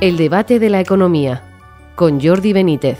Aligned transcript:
El 0.00 0.16
debate 0.16 0.58
de 0.58 0.70
la 0.70 0.80
economía 0.80 1.42
con 1.94 2.22
Jordi 2.22 2.54
Benítez. 2.54 2.96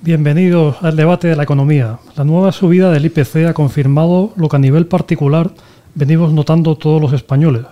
Bienvenidos 0.00 0.76
al 0.80 0.94
debate 0.94 1.26
de 1.26 1.34
la 1.34 1.42
economía. 1.42 1.98
La 2.14 2.22
nueva 2.22 2.52
subida 2.52 2.92
del 2.92 3.06
IPC 3.06 3.48
ha 3.48 3.52
confirmado 3.52 4.32
lo 4.36 4.48
que 4.48 4.54
a 4.54 4.60
nivel 4.60 4.86
particular 4.86 5.50
venimos 5.96 6.32
notando 6.32 6.76
todos 6.76 7.02
los 7.02 7.12
españoles, 7.12 7.66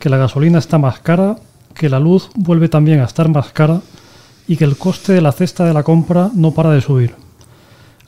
que 0.00 0.08
la 0.08 0.16
gasolina 0.16 0.58
está 0.58 0.78
más 0.78 0.98
cara, 0.98 1.36
que 1.76 1.88
la 1.88 2.00
luz 2.00 2.28
vuelve 2.34 2.68
también 2.68 2.98
a 2.98 3.04
estar 3.04 3.28
más 3.28 3.52
cara 3.52 3.82
y 4.48 4.56
que 4.56 4.64
el 4.64 4.76
coste 4.76 5.12
de 5.12 5.20
la 5.20 5.30
cesta 5.30 5.64
de 5.64 5.74
la 5.74 5.84
compra 5.84 6.32
no 6.34 6.50
para 6.50 6.70
de 6.70 6.80
subir. 6.80 7.23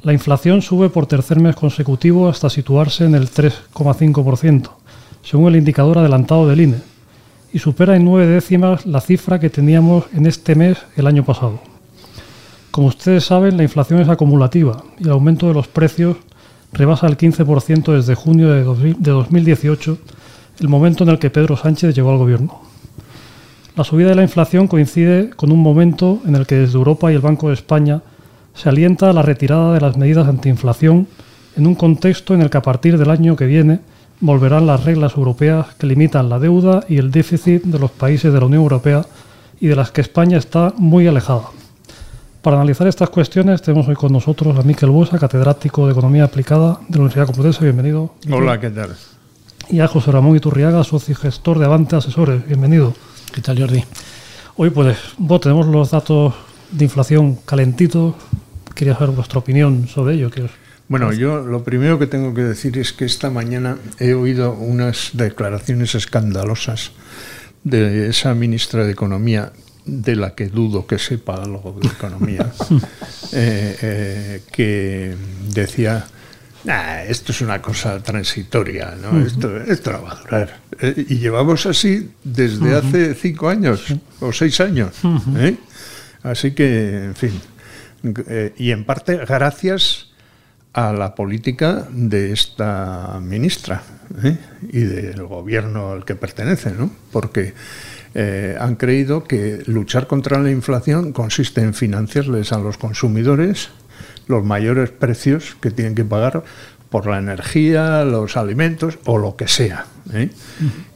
La 0.02 0.12
inflación 0.12 0.62
sube 0.62 0.88
por 0.88 1.06
tercer 1.06 1.40
mes 1.40 1.56
consecutivo 1.56 2.28
hasta 2.28 2.50
situarse 2.50 3.04
en 3.04 3.14
el 3.14 3.30
3,5%, 3.30 4.70
según 5.22 5.48
el 5.48 5.56
indicador 5.56 5.98
adelantado 5.98 6.46
del 6.48 6.60
INE, 6.60 6.78
y 7.52 7.58
supera 7.58 7.96
en 7.96 8.04
nueve 8.04 8.26
décimas 8.26 8.86
la 8.86 9.00
cifra 9.00 9.40
que 9.40 9.50
teníamos 9.50 10.04
en 10.14 10.26
este 10.26 10.54
mes 10.54 10.78
el 10.96 11.06
año 11.06 11.24
pasado. 11.24 11.60
Como 12.70 12.88
ustedes 12.88 13.24
saben, 13.24 13.56
la 13.56 13.62
inflación 13.62 14.00
es 14.00 14.08
acumulativa 14.08 14.84
y 14.98 15.04
el 15.04 15.10
aumento 15.10 15.48
de 15.48 15.54
los 15.54 15.66
precios 15.66 16.18
rebasa 16.72 17.06
el 17.06 17.16
15% 17.16 17.94
desde 17.94 18.14
junio 18.14 18.50
de 18.50 18.62
2018, 18.62 19.98
el 20.60 20.68
momento 20.68 21.04
en 21.04 21.10
el 21.10 21.18
que 21.18 21.30
Pedro 21.30 21.56
Sánchez 21.56 21.94
llegó 21.94 22.10
al 22.10 22.18
gobierno. 22.18 22.60
La 23.76 23.84
subida 23.84 24.10
de 24.10 24.14
la 24.14 24.22
inflación 24.22 24.68
coincide 24.68 25.30
con 25.30 25.52
un 25.52 25.60
momento 25.60 26.20
en 26.26 26.34
el 26.34 26.46
que 26.46 26.56
desde 26.56 26.76
Europa 26.76 27.10
y 27.10 27.14
el 27.14 27.22
Banco 27.22 27.48
de 27.48 27.54
España 27.54 28.02
se 28.56 28.68
alienta 28.68 29.12
la 29.12 29.22
retirada 29.22 29.74
de 29.74 29.80
las 29.80 29.96
medidas 29.96 30.26
antiinflación 30.26 31.06
en 31.56 31.66
un 31.66 31.74
contexto 31.74 32.34
en 32.34 32.40
el 32.40 32.50
que 32.50 32.58
a 32.58 32.62
partir 32.62 32.98
del 32.98 33.10
año 33.10 33.36
que 33.36 33.46
viene 33.46 33.80
volverán 34.20 34.66
las 34.66 34.84
reglas 34.84 35.14
europeas 35.16 35.74
que 35.78 35.86
limitan 35.86 36.28
la 36.28 36.38
deuda 36.38 36.84
y 36.88 36.96
el 36.96 37.10
déficit 37.10 37.62
de 37.64 37.78
los 37.78 37.90
países 37.90 38.32
de 38.32 38.40
la 38.40 38.46
Unión 38.46 38.62
Europea 38.62 39.04
y 39.60 39.66
de 39.66 39.76
las 39.76 39.90
que 39.90 40.00
España 40.00 40.38
está 40.38 40.72
muy 40.78 41.06
alejada. 41.06 41.44
Para 42.40 42.56
analizar 42.56 42.86
estas 42.86 43.10
cuestiones 43.10 43.60
tenemos 43.60 43.88
hoy 43.88 43.94
con 43.94 44.12
nosotros 44.12 44.58
a 44.58 44.62
Miquel 44.62 44.90
Buesa, 44.90 45.18
catedrático 45.18 45.86
de 45.86 45.92
Economía 45.92 46.24
Aplicada 46.24 46.80
de 46.88 46.94
la 46.94 47.00
Universidad 47.00 47.26
Complutense. 47.26 47.62
Bienvenido. 47.62 48.14
Hola, 48.30 48.58
¿qué 48.58 48.70
tal? 48.70 48.96
Y 49.68 49.80
a 49.80 49.88
José 49.88 50.12
Ramón 50.12 50.36
Iturriaga, 50.36 50.82
socio 50.84 51.12
y 51.12 51.16
gestor 51.16 51.58
de 51.58 51.66
Avante 51.66 51.96
Asesores. 51.96 52.46
Bienvenido. 52.46 52.94
¿Qué 53.34 53.42
tal, 53.42 53.58
Jordi? 53.58 53.82
Hoy, 54.56 54.70
pues, 54.70 54.96
tenemos 55.42 55.66
los 55.66 55.90
datos 55.90 56.34
de 56.70 56.84
inflación 56.84 57.36
calentitos 57.44 58.14
quería 58.76 58.94
saber 58.94 59.10
vuestra 59.16 59.40
opinión 59.40 59.88
sobre 59.88 60.14
ello. 60.14 60.30
bueno, 60.88 61.12
yo 61.12 61.40
lo 61.40 61.64
primero 61.64 61.98
que 61.98 62.06
tengo 62.06 62.32
que 62.32 62.42
decir 62.42 62.78
es 62.78 62.92
que 62.92 63.04
esta 63.04 63.30
mañana 63.30 63.78
he 63.98 64.14
oído 64.14 64.52
unas 64.52 65.10
declaraciones 65.14 65.96
escandalosas 65.96 66.92
de 67.64 68.08
esa 68.08 68.32
ministra 68.34 68.84
de 68.84 68.92
Economía, 68.92 69.52
de 69.84 70.14
la 70.14 70.34
que 70.34 70.48
dudo 70.48 70.86
que 70.86 70.98
sepa 70.98 71.42
algo 71.42 71.78
de 71.80 71.88
economía, 71.88 72.52
eh, 73.32 73.76
eh, 73.82 74.42
que 74.52 75.16
decía, 75.52 76.06
esto 77.08 77.32
es 77.32 77.40
una 77.40 77.62
cosa 77.62 78.02
transitoria, 78.02 78.94
¿no? 79.00 79.24
esto, 79.24 79.56
esto 79.58 79.92
no 79.92 80.02
va 80.02 80.12
a 80.12 80.16
durar. 80.16 80.60
Eh, 80.80 81.06
y 81.08 81.18
llevamos 81.18 81.66
así 81.66 82.10
desde 82.22 82.74
hace 82.74 83.14
cinco 83.14 83.48
años 83.48 83.94
o 84.20 84.32
seis 84.32 84.60
años. 84.60 84.92
Así 86.22 86.52
que, 86.52 87.04
en 87.04 87.14
fin. 87.14 87.40
Eh, 88.02 88.54
y 88.56 88.70
en 88.70 88.84
parte 88.84 89.16
gracias 89.16 90.08
a 90.72 90.92
la 90.92 91.14
política 91.14 91.86
de 91.90 92.32
esta 92.32 93.18
ministra 93.22 93.82
¿eh? 94.22 94.36
y 94.70 94.80
del 94.80 95.24
gobierno 95.24 95.92
al 95.92 96.04
que 96.04 96.14
pertenece, 96.14 96.72
¿no? 96.72 96.90
porque 97.10 97.54
eh, 98.14 98.56
han 98.60 98.76
creído 98.76 99.24
que 99.24 99.62
luchar 99.66 100.06
contra 100.06 100.38
la 100.38 100.50
inflación 100.50 101.12
consiste 101.12 101.62
en 101.62 101.72
financiarles 101.72 102.52
a 102.52 102.58
los 102.58 102.76
consumidores 102.76 103.70
los 104.28 104.44
mayores 104.44 104.90
precios 104.90 105.56
que 105.60 105.70
tienen 105.70 105.94
que 105.94 106.04
pagar 106.04 106.44
por 106.90 107.06
la 107.06 107.18
energía, 107.18 108.04
los 108.04 108.36
alimentos 108.36 108.98
o 109.06 109.18
lo 109.18 109.36
que 109.36 109.48
sea. 109.48 109.86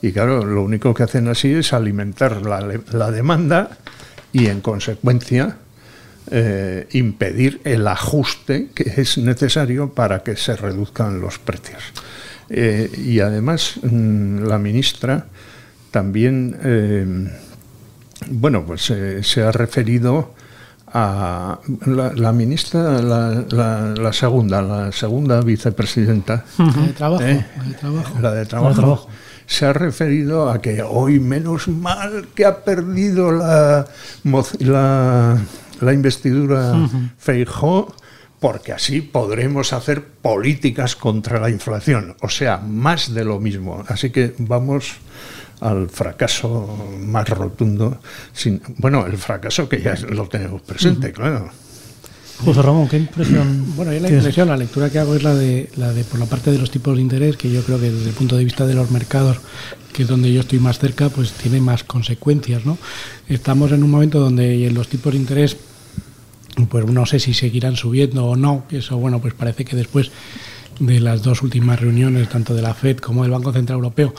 Y 0.02 0.12
claro, 0.12 0.44
lo 0.44 0.62
único 0.62 0.94
que 0.94 1.04
hacen 1.04 1.28
así 1.28 1.52
es 1.52 1.72
alimentar 1.72 2.42
la 2.42 3.10
demanda 3.10 3.78
y 4.32 4.46
en 4.46 4.60
consecuencia 4.60 5.56
eh, 6.30 6.86
impedir 6.92 7.60
el 7.64 7.86
ajuste 7.88 8.68
que 8.74 8.94
es 8.96 9.18
necesario 9.18 9.92
para 9.92 10.22
que 10.22 10.36
se 10.36 10.56
reduzcan 10.56 11.20
los 11.20 11.38
precios. 11.38 11.82
Eh, 12.48 12.90
y 13.04 13.20
además 13.20 13.74
mm, 13.82 14.44
la 14.44 14.58
ministra 14.58 15.26
también, 15.90 16.56
eh, 16.62 17.30
bueno, 18.30 18.64
pues 18.64 18.92
se 19.22 19.42
ha 19.42 19.52
referido 19.52 20.34
a 20.92 21.58
la, 21.86 22.32
ministra, 22.32 23.00
la, 23.00 24.12
segunda, 24.12 24.62
la 24.62 24.92
segunda 24.92 25.40
vicepresidenta. 25.40 26.44
de 26.58 26.92
trabajo, 26.92 28.20
La 28.20 28.32
de 28.32 28.46
trabajo. 28.46 29.08
Se 29.46 29.66
ha 29.66 29.72
referido 29.72 30.48
a 30.48 30.60
que 30.60 30.82
hoy 30.82 31.18
menos 31.18 31.66
mal 31.68 32.28
que 32.34 32.44
ha 32.44 32.62
perdido 32.62 33.32
la, 33.32 33.86
la 34.60 35.38
la 35.80 35.92
investidura 35.92 36.88
Feijó 37.18 37.94
porque 38.40 38.72
así 38.72 39.02
podremos 39.02 39.72
hacer 39.74 40.02
políticas 40.02 40.96
contra 40.96 41.38
la 41.38 41.50
inflación, 41.50 42.16
o 42.22 42.28
sea, 42.28 42.56
más 42.56 43.12
de 43.12 43.24
lo 43.24 43.38
mismo. 43.38 43.84
Así 43.86 44.10
que 44.10 44.34
vamos 44.38 44.94
al 45.60 45.90
fracaso 45.90 46.74
más 47.00 47.28
rotundo, 47.28 48.00
sin, 48.32 48.62
bueno, 48.78 49.06
el 49.06 49.18
fracaso 49.18 49.68
que 49.68 49.82
ya 49.82 49.94
lo 50.08 50.26
tenemos 50.26 50.62
presente, 50.62 51.12
claro. 51.12 51.50
José 52.42 52.62
Ramón, 52.62 52.88
¿qué 52.88 52.96
impresión? 52.96 53.66
Bueno, 53.76 53.92
la 53.92 54.08
impresión, 54.08 54.48
la 54.48 54.56
lectura 54.56 54.88
que 54.88 54.98
hago 54.98 55.14
es 55.14 55.22
la 55.22 55.34
de, 55.34 55.68
la 55.76 55.92
de 55.92 56.04
por 56.04 56.18
la 56.18 56.24
parte 56.24 56.50
de 56.50 56.58
los 56.58 56.70
tipos 56.70 56.96
de 56.96 57.02
interés, 57.02 57.36
que 57.36 57.50
yo 57.50 57.62
creo 57.62 57.78
que 57.78 57.90
desde 57.90 58.08
el 58.08 58.14
punto 58.14 58.36
de 58.38 58.44
vista 58.44 58.66
de 58.66 58.72
los 58.72 58.90
mercados, 58.90 59.38
que 59.92 60.04
es 60.04 60.08
donde 60.08 60.32
yo 60.32 60.40
estoy 60.40 60.58
más 60.58 60.78
cerca, 60.78 61.10
pues 61.10 61.32
tiene 61.32 61.60
más 61.60 61.84
consecuencias, 61.84 62.64
¿no? 62.64 62.78
Estamos 63.28 63.72
en 63.72 63.84
un 63.84 63.90
momento 63.90 64.18
donde 64.18 64.70
los 64.70 64.88
tipos 64.88 65.12
de 65.12 65.18
interés 65.18 65.58
pues 66.68 66.86
no 66.86 67.06
sé 67.06 67.20
si 67.20 67.34
seguirán 67.34 67.76
subiendo 67.76 68.26
o 68.26 68.36
no. 68.36 68.64
Eso, 68.70 68.96
bueno, 68.98 69.20
pues 69.20 69.34
parece 69.34 69.64
que 69.64 69.76
después 69.76 70.10
de 70.78 71.00
las 71.00 71.22
dos 71.22 71.42
últimas 71.42 71.80
reuniones, 71.80 72.28
tanto 72.28 72.54
de 72.54 72.62
la 72.62 72.74
FED 72.74 72.98
como 72.98 73.22
del 73.22 73.32
Banco 73.32 73.52
Central 73.52 73.76
Europeo, 73.76 74.14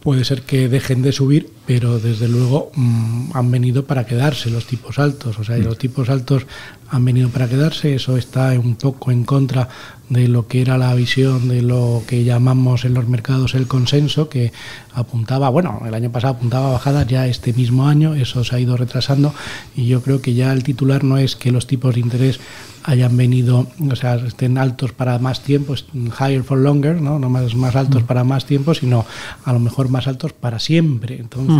puede 0.00 0.24
ser 0.24 0.42
que 0.42 0.68
dejen 0.68 1.02
de 1.02 1.12
subir, 1.12 1.50
pero 1.66 1.98
desde 1.98 2.28
luego 2.28 2.72
mm, 2.74 3.30
han 3.34 3.50
venido 3.50 3.84
para 3.84 4.04
quedarse 4.04 4.50
los 4.50 4.66
tipos 4.66 4.98
altos. 4.98 5.38
O 5.38 5.44
sea, 5.44 5.56
los 5.58 5.78
tipos 5.78 6.08
altos 6.08 6.46
han 6.90 7.04
venido 7.04 7.28
para 7.28 7.48
quedarse. 7.48 7.94
Eso 7.94 8.16
está 8.16 8.50
un 8.58 8.76
poco 8.76 9.10
en 9.10 9.24
contra 9.24 9.68
de 10.12 10.28
lo 10.28 10.46
que 10.46 10.60
era 10.60 10.76
la 10.76 10.94
visión 10.94 11.48
de 11.48 11.62
lo 11.62 12.02
que 12.06 12.22
llamamos 12.22 12.84
en 12.84 12.92
los 12.92 13.08
mercados 13.08 13.54
el 13.54 13.66
consenso, 13.66 14.28
que 14.28 14.52
apuntaba, 14.92 15.48
bueno, 15.48 15.80
el 15.86 15.94
año 15.94 16.12
pasado 16.12 16.34
apuntaba 16.34 16.68
a 16.68 16.72
bajadas, 16.72 17.06
ya 17.06 17.26
este 17.26 17.54
mismo 17.54 17.88
año 17.88 18.14
eso 18.14 18.44
se 18.44 18.54
ha 18.54 18.60
ido 18.60 18.76
retrasando 18.76 19.32
y 19.74 19.86
yo 19.86 20.02
creo 20.02 20.20
que 20.20 20.34
ya 20.34 20.52
el 20.52 20.64
titular 20.64 21.02
no 21.02 21.16
es 21.16 21.34
que 21.34 21.50
los 21.50 21.66
tipos 21.66 21.94
de 21.94 22.00
interés 22.00 22.40
hayan 22.84 23.16
venido, 23.16 23.68
o 23.90 23.96
sea, 23.96 24.16
estén 24.16 24.58
altos 24.58 24.92
para 24.92 25.18
más 25.18 25.42
tiempo, 25.42 25.74
higher 25.94 26.42
for 26.42 26.58
longer, 26.58 27.00
¿no? 27.00 27.18
No 27.18 27.30
más, 27.30 27.54
más 27.54 27.76
altos 27.76 28.02
mm. 28.02 28.06
para 28.06 28.24
más 28.24 28.44
tiempo, 28.44 28.74
sino 28.74 29.06
a 29.44 29.52
lo 29.52 29.60
mejor 29.60 29.88
más 29.88 30.08
altos 30.08 30.32
para 30.32 30.58
siempre. 30.58 31.16
Entonces, 31.18 31.51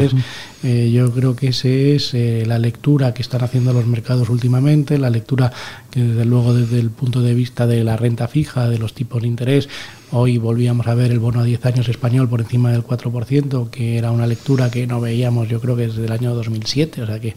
eh, 0.62 0.91
yo 0.92 1.10
creo 1.12 1.34
que 1.34 1.48
esa 1.48 1.69
es 1.69 2.14
eh, 2.14 2.44
la 2.47 2.58
lectura 2.58 3.14
que 3.14 3.22
están 3.22 3.42
haciendo 3.42 3.72
los 3.72 3.86
mercados 3.86 4.28
últimamente, 4.28 4.98
la 4.98 5.10
lectura 5.10 5.53
que 5.91 6.00
desde 6.00 6.24
luego 6.24 6.54
desde 6.54 6.80
el 6.80 6.91
punto 6.91 7.21
de 7.21 7.34
vista 7.34 7.66
de 7.66 7.84
la 7.84 7.97
renta 7.97 8.28
fija, 8.28 8.68
de 8.68 8.78
los 8.78 8.94
tipos 8.94 9.22
de 9.22 9.28
interés, 9.28 9.68
Hoy 10.15 10.36
volvíamos 10.36 10.86
a 10.89 10.94
ver 10.94 11.10
el 11.10 11.18
bono 11.18 11.41
a 11.41 11.44
10 11.44 11.65
años 11.65 11.89
español 11.89 12.28
por 12.28 12.42
encima 12.42 12.71
del 12.71 12.84
4%, 12.84 13.71
que 13.71 13.97
era 13.97 14.10
una 14.10 14.27
lectura 14.27 14.71
que 14.71 14.86
no 14.86 15.00
veíamos 15.00 15.48
yo 15.48 15.59
creo 15.59 15.74
que 15.74 15.86
desde 15.86 16.04
el 16.04 16.12
año 16.12 16.34
2007, 16.34 17.00
o 17.00 17.06
sea 17.06 17.18
que 17.18 17.34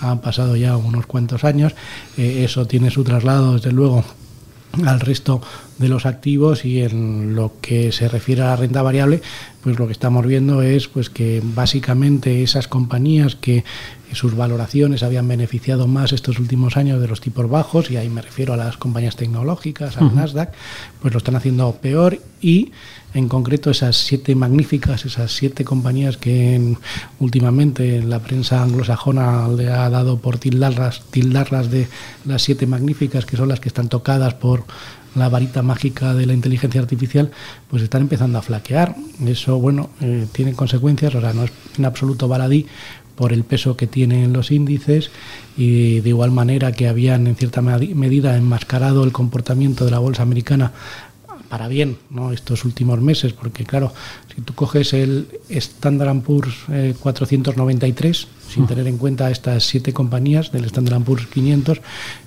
han 0.00 0.20
pasado 0.20 0.56
ya 0.56 0.76
unos 0.76 1.06
cuantos 1.06 1.44
años. 1.44 1.72
Eh, 2.18 2.42
eso 2.42 2.66
tiene 2.66 2.90
su 2.90 3.04
traslado, 3.04 3.54
desde 3.54 3.70
luego, 3.70 4.04
al 4.84 5.00
resto 5.00 5.40
de 5.78 5.88
los 5.88 6.06
activos 6.06 6.64
y 6.64 6.82
en 6.82 7.34
lo 7.34 7.52
que 7.60 7.92
se 7.92 8.08
refiere 8.08 8.42
a 8.42 8.46
la 8.46 8.56
renta 8.56 8.82
variable, 8.82 9.22
pues 9.62 9.78
lo 9.78 9.86
que 9.86 9.92
estamos 9.92 10.26
viendo 10.26 10.62
es 10.62 10.88
pues 10.88 11.10
que 11.10 11.40
básicamente 11.42 12.42
esas 12.42 12.68
compañías 12.68 13.36
que 13.36 13.64
sus 14.12 14.36
valoraciones 14.36 15.02
habían 15.02 15.28
beneficiado 15.28 15.86
más 15.86 16.12
estos 16.12 16.38
últimos 16.38 16.76
años 16.76 17.00
de 17.00 17.08
los 17.08 17.20
tipos 17.20 17.48
bajos, 17.48 17.90
y 17.90 17.96
ahí 17.96 18.08
me 18.08 18.22
refiero 18.22 18.54
a 18.54 18.56
las 18.56 18.76
compañías 18.76 19.16
tecnológicas, 19.16 19.96
al 19.96 20.14
Nasdaq, 20.14 20.52
pues 21.00 21.12
lo 21.12 21.18
están 21.18 21.36
haciendo 21.36 21.72
peor 21.72 22.20
y 22.40 22.72
en 23.16 23.28
concreto 23.28 23.70
esas 23.70 23.96
siete 23.96 24.34
magníficas, 24.34 25.06
esas 25.06 25.32
siete 25.32 25.64
compañías 25.64 26.18
que 26.18 26.76
últimamente 27.18 27.96
en 27.96 28.10
la 28.10 28.18
prensa 28.20 28.62
anglosajona 28.62 29.48
le 29.48 29.70
ha 29.70 29.88
dado 29.88 30.18
por 30.18 30.36
tildarlas, 30.36 31.00
tildarlas 31.10 31.70
de 31.70 31.88
las 32.26 32.42
siete 32.42 32.66
magníficas, 32.66 33.24
que 33.24 33.38
son 33.38 33.48
las 33.48 33.58
que 33.58 33.68
están 33.68 33.88
tocadas 33.88 34.34
por 34.34 34.64
la 35.14 35.30
varita 35.30 35.62
mágica 35.62 36.12
de 36.12 36.26
la 36.26 36.34
inteligencia 36.34 36.78
artificial, 36.78 37.30
pues 37.70 37.82
están 37.82 38.02
empezando 38.02 38.38
a 38.38 38.42
flaquear. 38.42 38.94
Eso, 39.24 39.58
bueno, 39.58 39.88
eh, 40.02 40.26
tiene 40.32 40.52
consecuencias, 40.52 41.14
o 41.14 41.20
sea, 41.22 41.32
no 41.32 41.44
es 41.44 41.52
en 41.78 41.86
absoluto 41.86 42.28
baladí 42.28 42.66
por 43.16 43.32
el 43.32 43.44
peso 43.44 43.76
que 43.76 43.86
tienen 43.86 44.32
los 44.32 44.50
índices 44.50 45.10
y 45.56 46.00
de 46.00 46.10
igual 46.10 46.30
manera 46.30 46.72
que 46.72 46.86
habían 46.86 47.26
en 47.26 47.34
cierta 47.34 47.62
medida 47.62 48.36
enmascarado 48.36 49.02
el 49.04 49.12
comportamiento 49.12 49.86
de 49.86 49.90
la 49.90 49.98
bolsa 49.98 50.22
americana 50.22 50.72
para 51.48 51.68
bien 51.68 51.98
¿no? 52.10 52.32
estos 52.32 52.64
últimos 52.64 53.00
meses, 53.00 53.32
porque 53.32 53.64
claro, 53.64 53.92
si 54.34 54.42
tú 54.42 54.54
coges 54.54 54.92
el 54.92 55.28
Standard 55.48 56.20
Poor's 56.20 56.54
493, 57.00 58.22
eh, 58.22 58.26
sin 58.52 58.64
mm. 58.64 58.66
tener 58.66 58.86
en 58.86 58.98
cuenta 58.98 59.30
estas 59.30 59.64
siete 59.64 59.92
compañías 59.92 60.52
del 60.52 60.64
Standard 60.64 61.02
Poor's 61.02 61.26
500, 61.26 61.80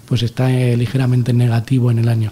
pues 0.06 0.24
está 0.24 0.52
eh, 0.52 0.76
ligeramente 0.76 1.34
negativo 1.34 1.92
en 1.92 2.00
el 2.00 2.10
año. 2.10 2.32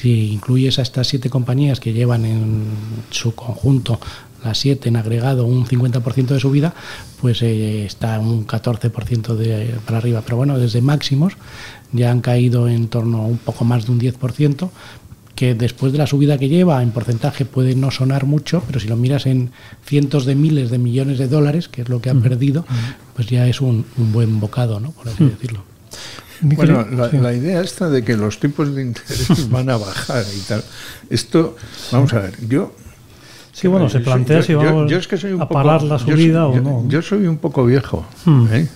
Si 0.00 0.32
incluyes 0.32 0.78
a 0.78 0.82
estas 0.82 1.06
siete 1.06 1.30
compañías 1.30 1.78
que 1.78 1.92
llevan 1.92 2.24
en 2.24 2.64
su 3.10 3.34
conjunto 3.34 4.00
las 4.44 4.58
siete 4.58 4.88
en 4.88 4.96
agregado 4.96 5.46
un 5.46 5.66
50% 5.66 6.26
de 6.26 6.40
subida, 6.40 6.74
pues 7.20 7.42
eh, 7.42 7.84
está 7.84 8.18
un 8.18 8.46
14% 8.46 9.36
de, 9.36 9.76
para 9.86 9.98
arriba. 9.98 10.22
Pero 10.24 10.36
bueno, 10.36 10.58
desde 10.58 10.80
máximos 10.82 11.34
ya 11.92 12.10
han 12.10 12.20
caído 12.20 12.68
en 12.68 12.88
torno 12.88 13.18
a 13.18 13.26
un 13.26 13.38
poco 13.38 13.64
más 13.64 13.86
de 13.86 13.92
un 13.92 14.00
10%, 14.00 14.70
que 15.42 15.56
después 15.56 15.90
de 15.90 15.98
la 15.98 16.06
subida 16.06 16.38
que 16.38 16.48
lleva 16.48 16.80
en 16.84 16.92
porcentaje 16.92 17.44
puede 17.44 17.74
no 17.74 17.90
sonar 17.90 18.26
mucho, 18.26 18.62
pero 18.64 18.78
si 18.78 18.86
lo 18.86 18.96
miras 18.96 19.26
en 19.26 19.50
cientos 19.84 20.24
de 20.24 20.36
miles 20.36 20.70
de 20.70 20.78
millones 20.78 21.18
de 21.18 21.26
dólares, 21.26 21.66
que 21.66 21.82
es 21.82 21.88
lo 21.88 22.00
que 22.00 22.10
han 22.10 22.22
perdido, 22.22 22.64
pues 23.16 23.26
ya 23.26 23.48
es 23.48 23.60
un, 23.60 23.84
buen 23.96 24.38
bocado, 24.38 24.78
¿no? 24.78 24.92
por 24.92 25.08
así 25.08 25.24
decirlo. 25.24 25.64
Bueno, 26.42 26.86
la, 26.88 27.32
idea 27.34 27.60
esta 27.60 27.90
de 27.90 28.04
que 28.04 28.16
los 28.16 28.38
tipos 28.38 28.72
de 28.72 28.82
interés 28.82 29.48
van 29.50 29.68
a 29.68 29.78
bajar 29.78 30.24
y 30.32 30.40
tal, 30.42 30.62
esto, 31.10 31.56
vamos 31.90 32.12
a 32.12 32.20
ver, 32.20 32.34
yo... 32.48 32.72
Sí, 33.50 33.66
bueno, 33.66 33.88
se 33.88 33.98
plantea 33.98 34.44
si 34.44 34.54
vamos 34.54 34.92
a 35.40 35.48
parar 35.48 35.82
la 35.82 35.98
subida 35.98 36.46
o 36.46 36.60
no. 36.60 36.84
Yo 36.86 37.02
soy 37.02 37.26
un 37.26 37.38
poco 37.38 37.66
viejo, 37.66 38.06
¿eh? 38.52 38.68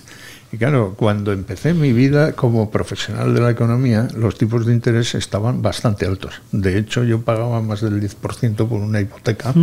Y 0.51 0.57
claro, 0.57 0.93
cuando 0.95 1.33
empecé 1.33 1.73
mi 1.73 1.91
vida 1.91 2.31
como 2.33 2.71
profesional 2.71 3.33
de 3.33 3.41
la 3.41 3.51
economía, 3.51 4.07
los 4.15 4.37
tipos 4.37 4.65
de 4.65 4.73
interés 4.73 5.13
estaban 5.15 5.61
bastante 5.61 6.05
altos. 6.05 6.41
De 6.51 6.77
hecho, 6.77 7.03
yo 7.03 7.21
pagaba 7.21 7.61
más 7.61 7.81
del 7.81 8.01
10% 8.01 8.55
por 8.55 8.79
una 8.79 9.01
hipoteca 9.01 9.53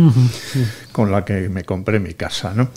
con 0.91 1.11
la 1.11 1.25
que 1.25 1.49
me 1.49 1.63
compré 1.63 1.99
mi 1.99 2.13
casa, 2.13 2.53
¿no? 2.55 2.69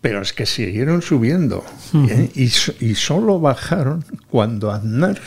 Pero 0.00 0.22
es 0.22 0.32
que 0.32 0.46
siguieron 0.46 1.02
subiendo 1.02 1.64
¿eh? 1.94 2.30
y, 2.34 2.44
y, 2.44 2.94
solo 2.94 3.40
bajaron 3.40 4.04
cuando 4.30 4.70
Aznar 4.70 5.18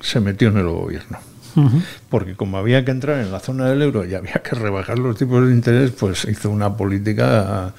se 0.00 0.20
metió 0.20 0.48
en 0.48 0.58
el 0.58 0.68
gobierno. 0.68 1.18
Porque 2.08 2.34
como 2.34 2.56
había 2.56 2.84
que 2.84 2.90
entrar 2.90 3.20
en 3.20 3.30
la 3.30 3.40
zona 3.40 3.68
del 3.68 3.82
euro 3.82 4.06
y 4.06 4.14
había 4.14 4.40
que 4.42 4.54
rebajar 4.54 4.98
los 4.98 5.16
tipos 5.16 5.46
de 5.46 5.52
interés, 5.52 5.90
pues 5.92 6.24
hizo 6.24 6.50
una 6.50 6.76
política 6.76 7.74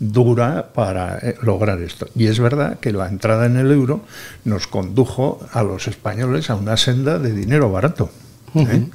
dura 0.00 0.72
para 0.72 1.18
eh, 1.18 1.36
lograr 1.42 1.80
esto. 1.80 2.08
Y 2.14 2.26
es 2.26 2.38
verdad 2.38 2.78
que 2.78 2.92
la 2.92 3.08
entrada 3.08 3.46
en 3.46 3.56
el 3.56 3.70
euro 3.72 4.02
nos 4.44 4.66
condujo 4.66 5.40
a 5.52 5.62
los 5.62 5.88
españoles 5.88 6.50
a 6.50 6.56
una 6.56 6.76
senda 6.76 7.18
de 7.18 7.32
dinero 7.32 7.70
barato. 7.70 8.10
¿eh? 8.54 8.88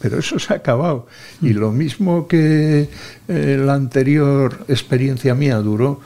Pero 0.00 0.18
eso 0.18 0.38
se 0.38 0.52
ha 0.52 0.56
acabado. 0.56 1.06
Y 1.40 1.52
lo 1.52 1.72
mismo 1.72 2.26
que 2.26 2.88
eh, 3.28 3.62
la 3.62 3.74
anterior 3.74 4.64
experiencia 4.68 5.34
mía 5.34 5.56
duró 5.56 6.00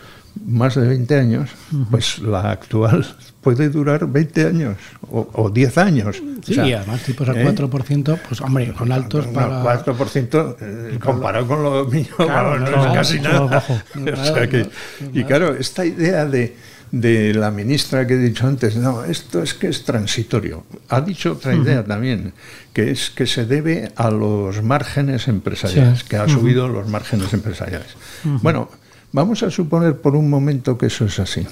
más 0.44 0.74
de 0.74 0.86
20 0.86 1.18
años, 1.18 1.50
pues 1.90 2.18
la 2.18 2.50
actual 2.52 3.06
puede 3.40 3.68
durar 3.68 4.06
20 4.06 4.46
años 4.46 4.76
o, 5.10 5.50
10 5.50 5.78
años. 5.78 6.22
Sí, 6.44 6.58
además 6.72 7.02
tipos 7.02 7.28
al 7.28 7.36
4%, 7.36 8.20
pues 8.28 8.40
hombre, 8.40 8.72
con 8.72 8.92
altos 8.92 9.26
para... 9.28 9.62
4% 9.84 10.56
eh, 10.60 10.98
comparado 10.98 11.46
con 11.46 11.62
lo 11.62 11.84
mío, 11.86 12.14
no, 12.18 12.66
es 12.66 12.92
casi 12.92 13.20
nada. 13.20 13.62
y 15.12 15.24
claro, 15.24 15.54
esta 15.54 15.84
idea 15.84 16.26
de, 16.26 16.56
de 16.92 17.34
la 17.34 17.50
ministra 17.50 18.06
que 18.06 18.14
he 18.14 18.18
dicho 18.18 18.46
antes, 18.46 18.76
no, 18.76 19.04
esto 19.04 19.42
es 19.42 19.54
que 19.54 19.68
es 19.68 19.84
transitorio. 19.84 20.64
Ha 20.88 21.00
dicho 21.00 21.32
otra 21.32 21.54
idea 21.54 21.84
también, 21.84 22.32
que 22.72 22.90
es 22.90 23.10
que 23.10 23.26
se 23.26 23.46
debe 23.46 23.92
a 23.96 24.10
los 24.10 24.62
márgenes 24.62 25.28
empresariales, 25.28 26.04
que 26.04 26.16
ha 26.16 26.28
subido 26.28 26.68
los 26.68 26.88
márgenes 26.88 27.32
empresariales. 27.32 27.94
Bueno, 28.24 28.70
vamos 29.12 29.42
a 29.42 29.50
suponer 29.50 29.96
por 29.96 30.16
un 30.16 30.28
momento 30.28 30.78
que 30.78 30.86
eso 30.86 31.04
es 31.04 31.18
así. 31.18 31.46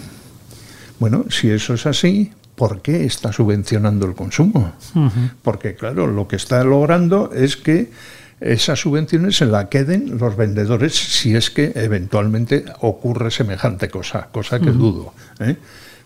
Bueno, 0.99 1.27
si 1.31 1.51
eso 1.51 1.75
es 1.75 1.87
así, 1.87 2.33
¿por 2.57 2.83
qué 2.83 3.05
está 3.05 3.33
subvencionando 3.33 4.07
el 4.07 4.15
consumo? 4.15 4.73
Porque, 5.43 5.75
claro, 5.75 6.07
lo 6.07 6.27
que 6.27 6.37
está 6.37 6.63
logrando 6.65 7.31
es 7.33 7.57
que 7.57 7.91
esas 8.41 8.81
subvenciones 8.81 9.37
se 9.37 9.47
la 9.47 9.69
queden 9.69 10.19
los 10.19 10.37
vendedores 10.37 10.95
si 10.95 11.35
es 11.35 11.51
que 11.51 11.73
eventualmente 11.75 12.65
ocurre 12.81 13.31
semejante 13.31 13.89
cosa, 13.89 14.29
cosa 14.31 14.61
que 14.61 14.71
dudo. 14.71 15.13
¿eh? 15.41 15.57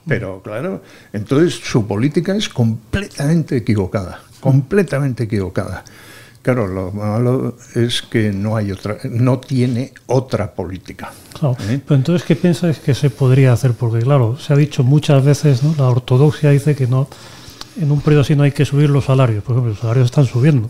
Pero 0.06 0.42
claro, 0.42 0.82
entonces 1.12 1.54
su 1.54 1.86
política 1.86 2.34
es 2.34 2.48
completamente 2.48 3.56
equivocada, 3.56 4.20
completamente 4.40 5.24
equivocada. 5.24 5.84
Claro, 6.42 6.66
lo 6.66 6.90
malo 6.90 7.56
es 7.76 8.02
que 8.02 8.32
no 8.32 8.56
hay 8.56 8.72
otra, 8.72 8.98
no 9.04 9.38
tiene 9.38 9.92
otra 10.06 10.52
política. 10.52 11.12
Claro. 11.38 11.56
¿Eh? 11.68 11.80
Pero 11.86 11.96
entonces, 11.96 12.26
¿qué 12.26 12.34
piensas 12.34 12.80
que 12.80 12.94
se 12.94 13.10
podría 13.10 13.52
hacer? 13.52 13.72
Porque 13.74 14.02
claro, 14.02 14.36
se 14.38 14.52
ha 14.52 14.56
dicho 14.56 14.82
muchas 14.82 15.24
veces, 15.24 15.62
¿no? 15.62 15.74
La 15.78 15.88
ortodoxia 15.88 16.50
dice 16.50 16.74
que 16.74 16.88
no, 16.88 17.08
en 17.80 17.92
un 17.92 18.00
periodo 18.00 18.22
así 18.22 18.34
no 18.34 18.42
hay 18.42 18.52
que 18.52 18.64
subir 18.64 18.90
los 18.90 19.04
salarios. 19.04 19.44
Por 19.44 19.54
ejemplo, 19.54 19.70
los 19.70 19.78
salarios 19.78 20.06
están 20.06 20.26
subiendo. 20.26 20.68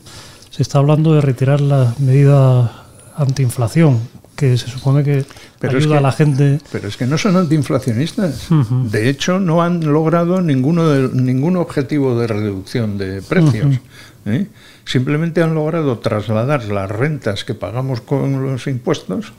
Se 0.51 0.63
está 0.63 0.79
hablando 0.79 1.15
de 1.15 1.23
retirar 1.23 1.63
la 1.63 1.95
medida 1.99 2.85
antiinflación, 3.17 3.99
que 4.37 4.59
se 4.59 4.69
supone 4.69 5.03
que 5.03 5.25
ayuda 5.67 5.99
a 5.99 6.01
la 6.03 6.13
gente. 6.13 6.61
Pero 6.71 6.89
es 6.89 6.99
que 6.99 7.07
no 7.07 7.17
son 7.17 7.37
antiinflacionistas. 7.37 8.49
De 8.91 9.09
hecho, 9.09 9.41
no 9.41 9.63
han 9.63 9.85
logrado 9.91 10.43
ninguno 10.43 10.89
de, 10.89 11.09
ningún 11.15 11.57
objetivo 11.57 12.19
de 12.19 12.27
reducción 12.27 12.99
de 12.99 13.23
precios. 13.23 13.79
¿eh? 14.27 14.47
Simplemente 14.84 15.43
han 15.43 15.55
logrado 15.55 15.99
trasladar 15.99 16.64
las 16.64 16.90
rentas 16.90 17.44
que 17.44 17.55
pagamos 17.55 18.00
con 18.00 18.43
los 18.43 18.67
impuestos 18.67 19.32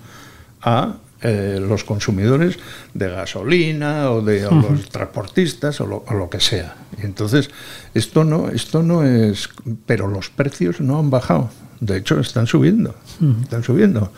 a 0.61 0.95
eh, 1.21 1.59
los 1.61 1.85
consumidores 1.85 2.59
de 2.93 3.09
gasolina 3.09 4.11
o 4.11 4.21
de 4.21 4.41
los 4.41 4.89
transportistas 4.89 5.79
o 5.79 5.87
lo, 5.87 6.29
que 6.29 6.41
sea. 6.41 6.75
Y 7.01 7.05
entonces, 7.05 7.49
esto 7.93 8.23
no, 8.25 8.49
esto 8.49 8.83
no 8.83 9.03
es. 9.03 9.49
Pero 9.85 10.07
los 10.07 10.29
precios 10.29 10.81
no 10.81 10.99
han 10.99 11.09
bajado. 11.09 11.49
De 11.79 11.97
hecho, 11.97 12.19
están 12.19 12.45
subiendo. 12.45 12.95
Están 13.41 13.63
subiendo. 13.63 14.11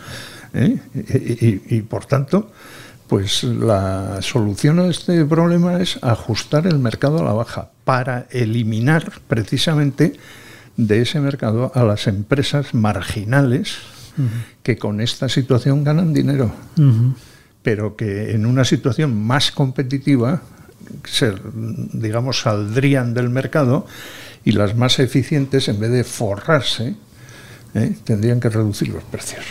¿eh? 0.55 0.79
y, 1.69 1.81
por 1.81 2.05
tanto, 2.05 2.51
pues 3.07 3.43
la 3.43 4.21
solución 4.21 4.79
a 4.79 4.87
este 4.87 5.25
problema 5.25 5.79
es 5.81 5.99
ajustar 6.01 6.65
el 6.65 6.79
mercado 6.79 7.19
a 7.19 7.23
la 7.23 7.33
baja 7.33 7.69
para 7.83 8.25
eliminar 8.31 9.11
precisamente 9.27 10.13
de 10.77 11.01
ese 11.01 11.19
mercado 11.19 11.71
a 11.75 11.83
las 11.83 12.07
empresas 12.07 12.73
marginales 12.73 13.77
que 14.63 14.77
con 14.77 15.01
esta 15.01 15.27
situación 15.27 15.83
ganan 15.83 16.13
dinero, 16.13 16.53
pero 17.61 17.95
que 17.95 18.31
en 18.31 18.45
una 18.45 18.63
situación 18.63 19.25
más 19.25 19.51
competitiva, 19.51 20.41
se, 21.03 21.33
digamos, 21.93 22.41
saldrían 22.41 23.13
del 23.13 23.29
mercado 23.29 23.87
y 24.45 24.51
las 24.51 24.75
más 24.75 24.99
eficientes, 24.99 25.67
en 25.67 25.79
vez 25.79 25.91
de 25.91 26.03
forrarse, 26.03 26.95
¿eh? 27.73 27.95
tendrían 28.03 28.39
que 28.39 28.49
reducir 28.49 28.89
los 28.89 29.03
precios. 29.03 29.43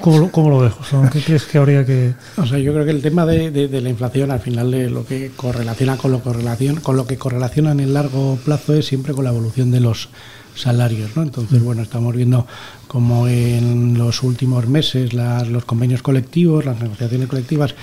¿Cómo 0.00 0.18
lo, 0.18 0.30
cómo 0.30 0.50
lo 0.50 0.58
ves, 0.60 0.72
¿Qué 1.12 1.20
crees 1.20 1.44
que 1.44 1.58
habría 1.58 1.84
que...? 1.84 2.14
O 2.36 2.46
sea, 2.46 2.58
yo 2.58 2.72
creo 2.72 2.84
que 2.84 2.90
el 2.90 3.02
tema 3.02 3.26
de, 3.26 3.50
de, 3.50 3.80
la 3.80 3.88
inflación, 3.88 4.30
al 4.30 4.40
final, 4.40 4.70
de 4.70 4.90
lo 4.90 5.04
que 5.04 5.30
correlaciona 5.36 5.96
con 5.96 6.12
lo, 6.12 6.20
correlación, 6.20 6.76
con 6.76 6.96
lo 6.96 7.06
que 7.06 7.18
correlaciona 7.18 7.72
en 7.72 7.80
el 7.80 7.94
largo 7.94 8.38
plazo 8.44 8.74
es 8.74 8.86
siempre 8.86 9.14
con 9.14 9.24
la 9.24 9.30
evolución 9.30 9.70
de 9.70 9.80
los 9.80 10.08
salarios, 10.54 11.16
¿no? 11.16 11.22
Entonces, 11.22 11.60
mm. 11.60 11.64
bueno, 11.64 11.82
estamos 11.82 12.14
viendo 12.14 12.46
como 12.88 13.28
en 13.28 13.96
los 13.96 14.22
últimos 14.22 14.66
meses 14.66 15.12
las, 15.12 15.48
los 15.48 15.64
convenios 15.64 16.02
colectivos, 16.02 16.64
las 16.64 16.80
negociaciones 16.80 17.28
colectivas, 17.28 17.74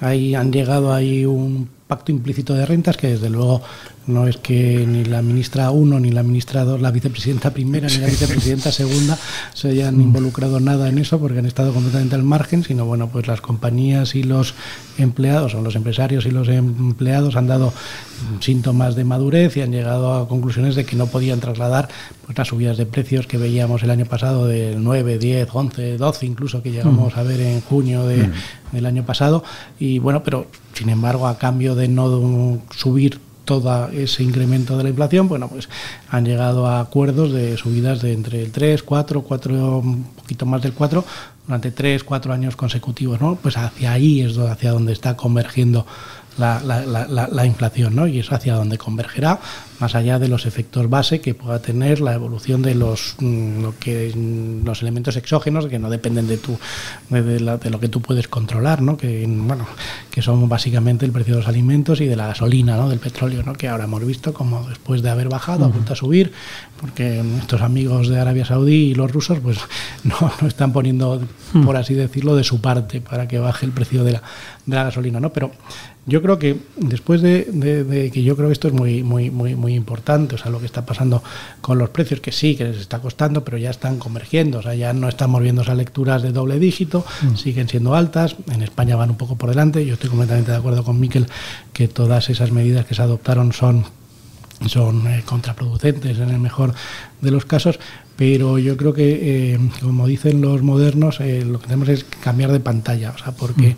ahí 0.00 0.34
han 0.34 0.52
llegado 0.52 0.92
ahí 0.92 1.24
un 1.24 1.68
pacto 1.88 2.12
implícito 2.12 2.54
de 2.54 2.66
rentas 2.66 2.96
que 2.96 3.08
desde 3.08 3.30
luego 3.30 3.62
no 4.06 4.26
es 4.26 4.36
que 4.36 4.86
ni 4.86 5.04
la 5.04 5.20
ministra 5.20 5.70
1, 5.70 6.00
ni 6.00 6.10
la 6.10 6.22
ministra 6.22 6.64
2, 6.64 6.80
la 6.80 6.90
vicepresidenta 6.90 7.50
primera, 7.50 7.88
ni 7.88 7.98
la 7.98 8.06
vicepresidenta 8.06 8.72
segunda 8.72 9.18
se 9.52 9.68
hayan 9.68 10.00
involucrado 10.00 10.60
nada 10.60 10.88
en 10.88 10.98
eso 10.98 11.18
porque 11.18 11.38
han 11.38 11.46
estado 11.46 11.74
completamente 11.74 12.14
al 12.14 12.22
margen, 12.22 12.62
sino 12.62 12.86
bueno, 12.86 13.08
pues 13.08 13.26
las 13.26 13.40
compañías 13.40 14.14
y 14.14 14.22
los 14.22 14.54
empleados, 14.96 15.54
o 15.54 15.62
los 15.62 15.76
empresarios 15.76 16.24
y 16.26 16.30
los 16.30 16.48
empleados 16.48 17.36
han 17.36 17.48
dado 17.48 17.72
síntomas 18.40 18.94
de 18.94 19.04
madurez 19.04 19.56
y 19.56 19.62
han 19.62 19.72
llegado 19.72 20.14
a 20.14 20.28
conclusiones 20.28 20.74
de 20.74 20.84
que 20.84 20.96
no 20.96 21.06
podían 21.06 21.40
trasladar 21.40 21.88
pues, 22.24 22.36
las 22.36 22.48
subidas 22.48 22.76
de 22.76 22.86
precios 22.86 23.26
que 23.26 23.38
veíamos 23.38 23.82
el 23.82 23.90
año 23.90 24.06
pasado 24.06 24.46
del 24.46 24.82
9, 24.82 25.18
10, 25.18 25.48
11, 25.52 25.98
12 25.98 26.26
incluso 26.26 26.62
que 26.62 26.70
llegamos 26.70 27.16
a 27.16 27.22
ver 27.22 27.40
en 27.40 27.60
junio 27.60 28.04
del 28.06 28.86
año 28.86 29.04
pasado. 29.04 29.44
Y 29.78 29.98
bueno, 29.98 30.22
pero 30.22 30.46
sin 30.78 30.90
embargo, 30.90 31.26
a 31.26 31.38
cambio 31.38 31.74
de 31.74 31.77
no 31.86 32.60
subir 32.74 33.20
todo 33.44 33.88
ese 33.88 34.22
incremento 34.22 34.76
de 34.76 34.82
la 34.82 34.88
inflación, 34.90 35.26
bueno, 35.26 35.48
pues 35.48 35.70
han 36.10 36.26
llegado 36.26 36.66
a 36.66 36.80
acuerdos 36.80 37.32
de 37.32 37.56
subidas 37.56 38.02
de 38.02 38.12
entre 38.12 38.42
el 38.42 38.52
3, 38.52 38.82
4, 38.82 39.22
4, 39.22 39.78
un 39.78 40.04
poquito 40.04 40.44
más 40.44 40.60
del 40.60 40.74
4, 40.74 41.02
durante 41.46 41.70
3, 41.70 42.04
4 42.04 42.32
años 42.34 42.56
consecutivos, 42.56 43.22
¿no? 43.22 43.36
Pues 43.36 43.56
hacia 43.56 43.92
ahí 43.92 44.20
es 44.20 44.36
hacia 44.36 44.72
donde 44.72 44.92
está 44.92 45.16
convergiendo 45.16 45.86
la, 46.38 46.60
la, 46.64 46.84
la, 46.86 47.28
la, 47.30 47.46
inflación, 47.46 47.94
¿no? 47.94 48.06
Y 48.06 48.20
es 48.20 48.32
hacia 48.32 48.54
donde 48.54 48.78
convergerá, 48.78 49.40
más 49.80 49.94
allá 49.94 50.18
de 50.18 50.28
los 50.28 50.46
efectos 50.46 50.88
base 50.88 51.20
que 51.20 51.34
pueda 51.34 51.60
tener 51.60 52.00
la 52.00 52.14
evolución 52.14 52.62
de 52.62 52.74
los 52.74 53.16
mm, 53.18 53.62
lo 53.62 53.78
que 53.78 54.12
los 54.64 54.82
elementos 54.82 55.16
exógenos 55.16 55.66
que 55.66 55.78
no 55.78 55.90
dependen 55.90 56.26
de 56.28 56.38
tu 56.38 56.58
de, 57.10 57.22
de, 57.22 57.70
lo 57.70 57.80
que 57.80 57.88
tú 57.88 58.00
puedes 58.00 58.28
controlar, 58.28 58.82
¿no? 58.82 58.96
Que 58.96 59.24
bueno, 59.26 59.66
que 60.10 60.22
son 60.22 60.48
básicamente 60.48 61.04
el 61.04 61.12
precio 61.12 61.34
de 61.34 61.40
los 61.40 61.48
alimentos 61.48 62.00
y 62.00 62.06
de 62.06 62.16
la 62.16 62.28
gasolina, 62.28 62.76
¿no? 62.76 62.88
Del 62.88 62.98
petróleo, 62.98 63.42
¿no? 63.42 63.54
Que 63.54 63.68
ahora 63.68 63.84
hemos 63.84 64.04
visto 64.04 64.32
como 64.32 64.68
después 64.68 65.02
de 65.02 65.10
haber 65.10 65.28
bajado 65.28 65.64
ha 65.64 65.68
vuelto 65.68 65.92
a 65.92 65.96
subir, 65.96 66.32
porque 66.80 67.22
nuestros 67.22 67.60
amigos 67.62 68.08
de 68.08 68.18
Arabia 68.18 68.44
Saudí 68.44 68.90
y 68.90 68.94
los 68.94 69.10
rusos, 69.10 69.38
pues 69.40 69.58
no, 70.04 70.32
no 70.40 70.48
están 70.48 70.72
poniendo, 70.72 71.20
por 71.64 71.76
así 71.76 71.94
decirlo, 71.94 72.36
de 72.36 72.44
su 72.44 72.60
parte 72.60 73.00
para 73.00 73.28
que 73.28 73.38
baje 73.38 73.66
el 73.66 73.72
precio 73.72 74.04
de 74.04 74.12
la, 74.12 74.22
de 74.66 74.76
la 74.76 74.84
gasolina, 74.84 75.20
¿no? 75.20 75.32
Pero 75.32 75.50
yo 76.08 76.22
creo 76.22 76.38
que 76.38 76.58
después 76.76 77.20
de, 77.20 77.44
de, 77.52 77.84
de, 77.84 78.10
que 78.10 78.22
yo 78.22 78.34
creo 78.34 78.48
que 78.48 78.54
esto 78.54 78.68
es 78.68 78.74
muy, 78.74 79.02
muy, 79.02 79.30
muy, 79.30 79.54
muy 79.54 79.74
importante, 79.74 80.36
o 80.36 80.38
sea, 80.38 80.50
lo 80.50 80.58
que 80.58 80.64
está 80.64 80.86
pasando 80.86 81.22
con 81.60 81.76
los 81.76 81.90
precios, 81.90 82.20
que 82.20 82.32
sí, 82.32 82.56
que 82.56 82.64
les 82.64 82.78
está 82.78 83.00
costando, 83.00 83.44
pero 83.44 83.58
ya 83.58 83.68
están 83.68 83.98
convergiendo, 83.98 84.60
o 84.60 84.62
sea, 84.62 84.74
ya 84.74 84.94
no 84.94 85.08
estamos 85.08 85.42
viendo 85.42 85.60
esas 85.60 85.76
lecturas 85.76 86.22
de 86.22 86.32
doble 86.32 86.58
dígito, 86.58 87.04
mm. 87.22 87.36
siguen 87.36 87.68
siendo 87.68 87.94
altas, 87.94 88.36
en 88.50 88.62
España 88.62 88.96
van 88.96 89.10
un 89.10 89.16
poco 89.16 89.36
por 89.36 89.50
delante, 89.50 89.84
yo 89.84 89.94
estoy 89.94 90.08
completamente 90.08 90.50
de 90.50 90.56
acuerdo 90.56 90.82
con 90.82 90.98
Miquel 90.98 91.26
que 91.74 91.88
todas 91.88 92.30
esas 92.30 92.52
medidas 92.52 92.86
que 92.86 92.94
se 92.94 93.02
adoptaron 93.02 93.52
son 93.52 93.84
son 94.66 95.06
eh, 95.06 95.22
contraproducentes 95.24 96.18
en 96.18 96.30
el 96.30 96.38
mejor 96.38 96.74
de 97.20 97.30
los 97.30 97.44
casos, 97.44 97.78
pero 98.18 98.58
yo 98.58 98.76
creo 98.76 98.92
que, 98.92 99.52
eh, 99.54 99.58
como 99.80 100.08
dicen 100.08 100.40
los 100.40 100.60
modernos, 100.62 101.20
eh, 101.20 101.44
lo 101.44 101.60
que 101.60 101.66
tenemos 101.66 101.88
es 101.88 102.02
cambiar 102.02 102.50
de 102.50 102.58
pantalla, 102.58 103.12
o 103.14 103.18
sea, 103.18 103.30
porque 103.30 103.76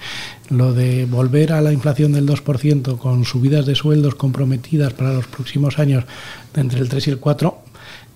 mm. 0.48 0.56
lo 0.56 0.72
de 0.72 1.04
volver 1.04 1.52
a 1.52 1.60
la 1.60 1.74
inflación 1.74 2.12
del 2.12 2.26
2% 2.26 2.96
con 2.96 3.26
subidas 3.26 3.66
de 3.66 3.74
sueldos 3.74 4.14
comprometidas 4.14 4.94
para 4.94 5.12
los 5.12 5.26
próximos 5.26 5.78
años 5.78 6.04
de 6.54 6.62
entre 6.62 6.80
el 6.80 6.88
3 6.88 7.08
y 7.08 7.10
el 7.10 7.18
4 7.18 7.58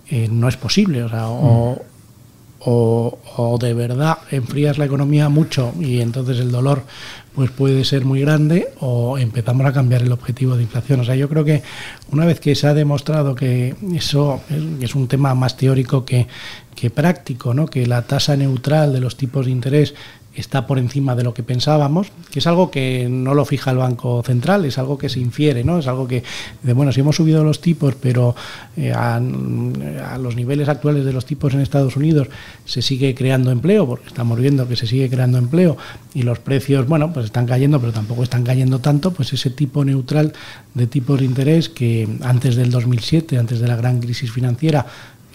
eh, 0.09 0.29
no 0.31 0.49
es 0.49 0.57
posible, 0.57 1.03
o 1.03 1.11
sea, 1.11 1.27
mm. 1.27 1.31
o, 1.31 1.83
o, 2.67 3.59
de 3.61 3.75
verdad 3.75 4.19
enfrías 4.31 4.79
la 4.79 4.87
economía 4.87 5.29
mucho 5.29 5.73
y 5.79 6.01
entonces 6.01 6.39
el 6.39 6.51
dolor 6.51 6.85
pues 7.35 7.51
puede 7.51 7.85
ser 7.85 8.05
muy 8.05 8.21
grande 8.21 8.69
o 8.81 9.19
empezamos 9.19 9.67
a 9.67 9.73
cambiar 9.73 10.03
el 10.03 10.13
objetivo 10.13 10.57
de 10.57 10.63
inflación. 10.63 11.01
O 11.01 11.05
sea, 11.05 11.17
yo 11.17 11.29
creo 11.29 11.45
que 11.45 11.63
una 12.13 12.25
vez 12.25 12.39
que 12.39 12.55
se 12.55 12.69
ha 12.69 12.75
demostrado 12.75 13.35
que 13.35 13.75
eso 13.93 14.41
es 14.81 14.95
un 14.95 15.09
tema 15.09 15.35
más 15.35 15.57
teórico 15.57 16.05
que, 16.05 16.29
que 16.77 16.91
práctico, 16.91 17.53
¿no? 17.53 17.67
que 17.67 17.87
la 17.87 18.03
tasa 18.03 18.37
neutral 18.37 18.93
de 18.93 19.01
los 19.01 19.17
tipos 19.17 19.47
de 19.47 19.53
interés 19.53 19.95
está 20.37 20.67
por 20.67 20.79
encima 20.79 21.15
de 21.15 21.23
lo 21.23 21.35
que 21.35 21.43
pensábamos, 21.43 22.09
que 22.31 22.41
es 22.41 22.47
algo 22.47 22.71
que 22.71 23.09
no 23.09 23.35
lo 23.35 23.45
fija 23.45 23.71
el 23.71 23.79
Banco 23.79 24.23
Central, 24.25 24.65
es 24.65 24.79
algo 24.79 24.99
que 24.99 25.09
se 25.09 25.21
infiere, 25.21 25.65
¿no? 25.65 25.79
Es 25.79 25.87
algo 25.87 26.09
que, 26.09 26.23
de, 26.63 26.73
bueno, 26.73 26.93
si 26.93 27.01
hemos 27.01 27.17
subido 27.17 27.45
los 27.45 27.61
tipos, 27.61 27.95
pero 27.95 28.35
eh, 28.77 28.93
a, 28.93 29.17
a, 29.17 30.19
los 30.19 30.37
niveles 30.37 30.69
actuales 30.69 31.05
de 31.05 31.13
los 31.13 31.25
tipos 31.25 31.55
en 31.55 31.61
Estados 31.61 31.97
Unidos 31.97 32.29
se 32.65 32.83
sigue 32.83 33.15
creando 33.15 33.51
empleo, 33.51 33.87
porque 33.87 34.09
estamos 34.09 34.39
viendo 34.39 34.67
que 34.67 34.77
se 34.77 34.87
sigue 34.87 35.09
creando 35.09 35.39
empleo 35.39 35.77
y 36.15 36.23
los 36.23 36.39
precios, 36.39 36.87
bueno, 36.87 37.13
pues 37.13 37.27
están 37.27 37.47
cayendo, 37.47 37.81
pero 37.81 37.93
tampoco 37.93 38.23
están 38.23 38.45
cayendo 38.45 38.81
tanto, 38.81 39.13
pues 39.13 39.33
ese 39.33 39.51
tipo 39.51 39.85
neutral 39.85 40.33
de 40.75 40.87
tipos 40.87 41.19
de 41.21 41.27
interés 41.27 41.69
que 41.69 42.09
antes 42.23 42.57
del 42.57 42.71
2007, 42.71 43.39
antes 43.39 43.61
de 43.61 43.69
la 43.69 43.77
gran 43.77 44.01
crisis 44.01 44.31
financiera, 44.33 44.87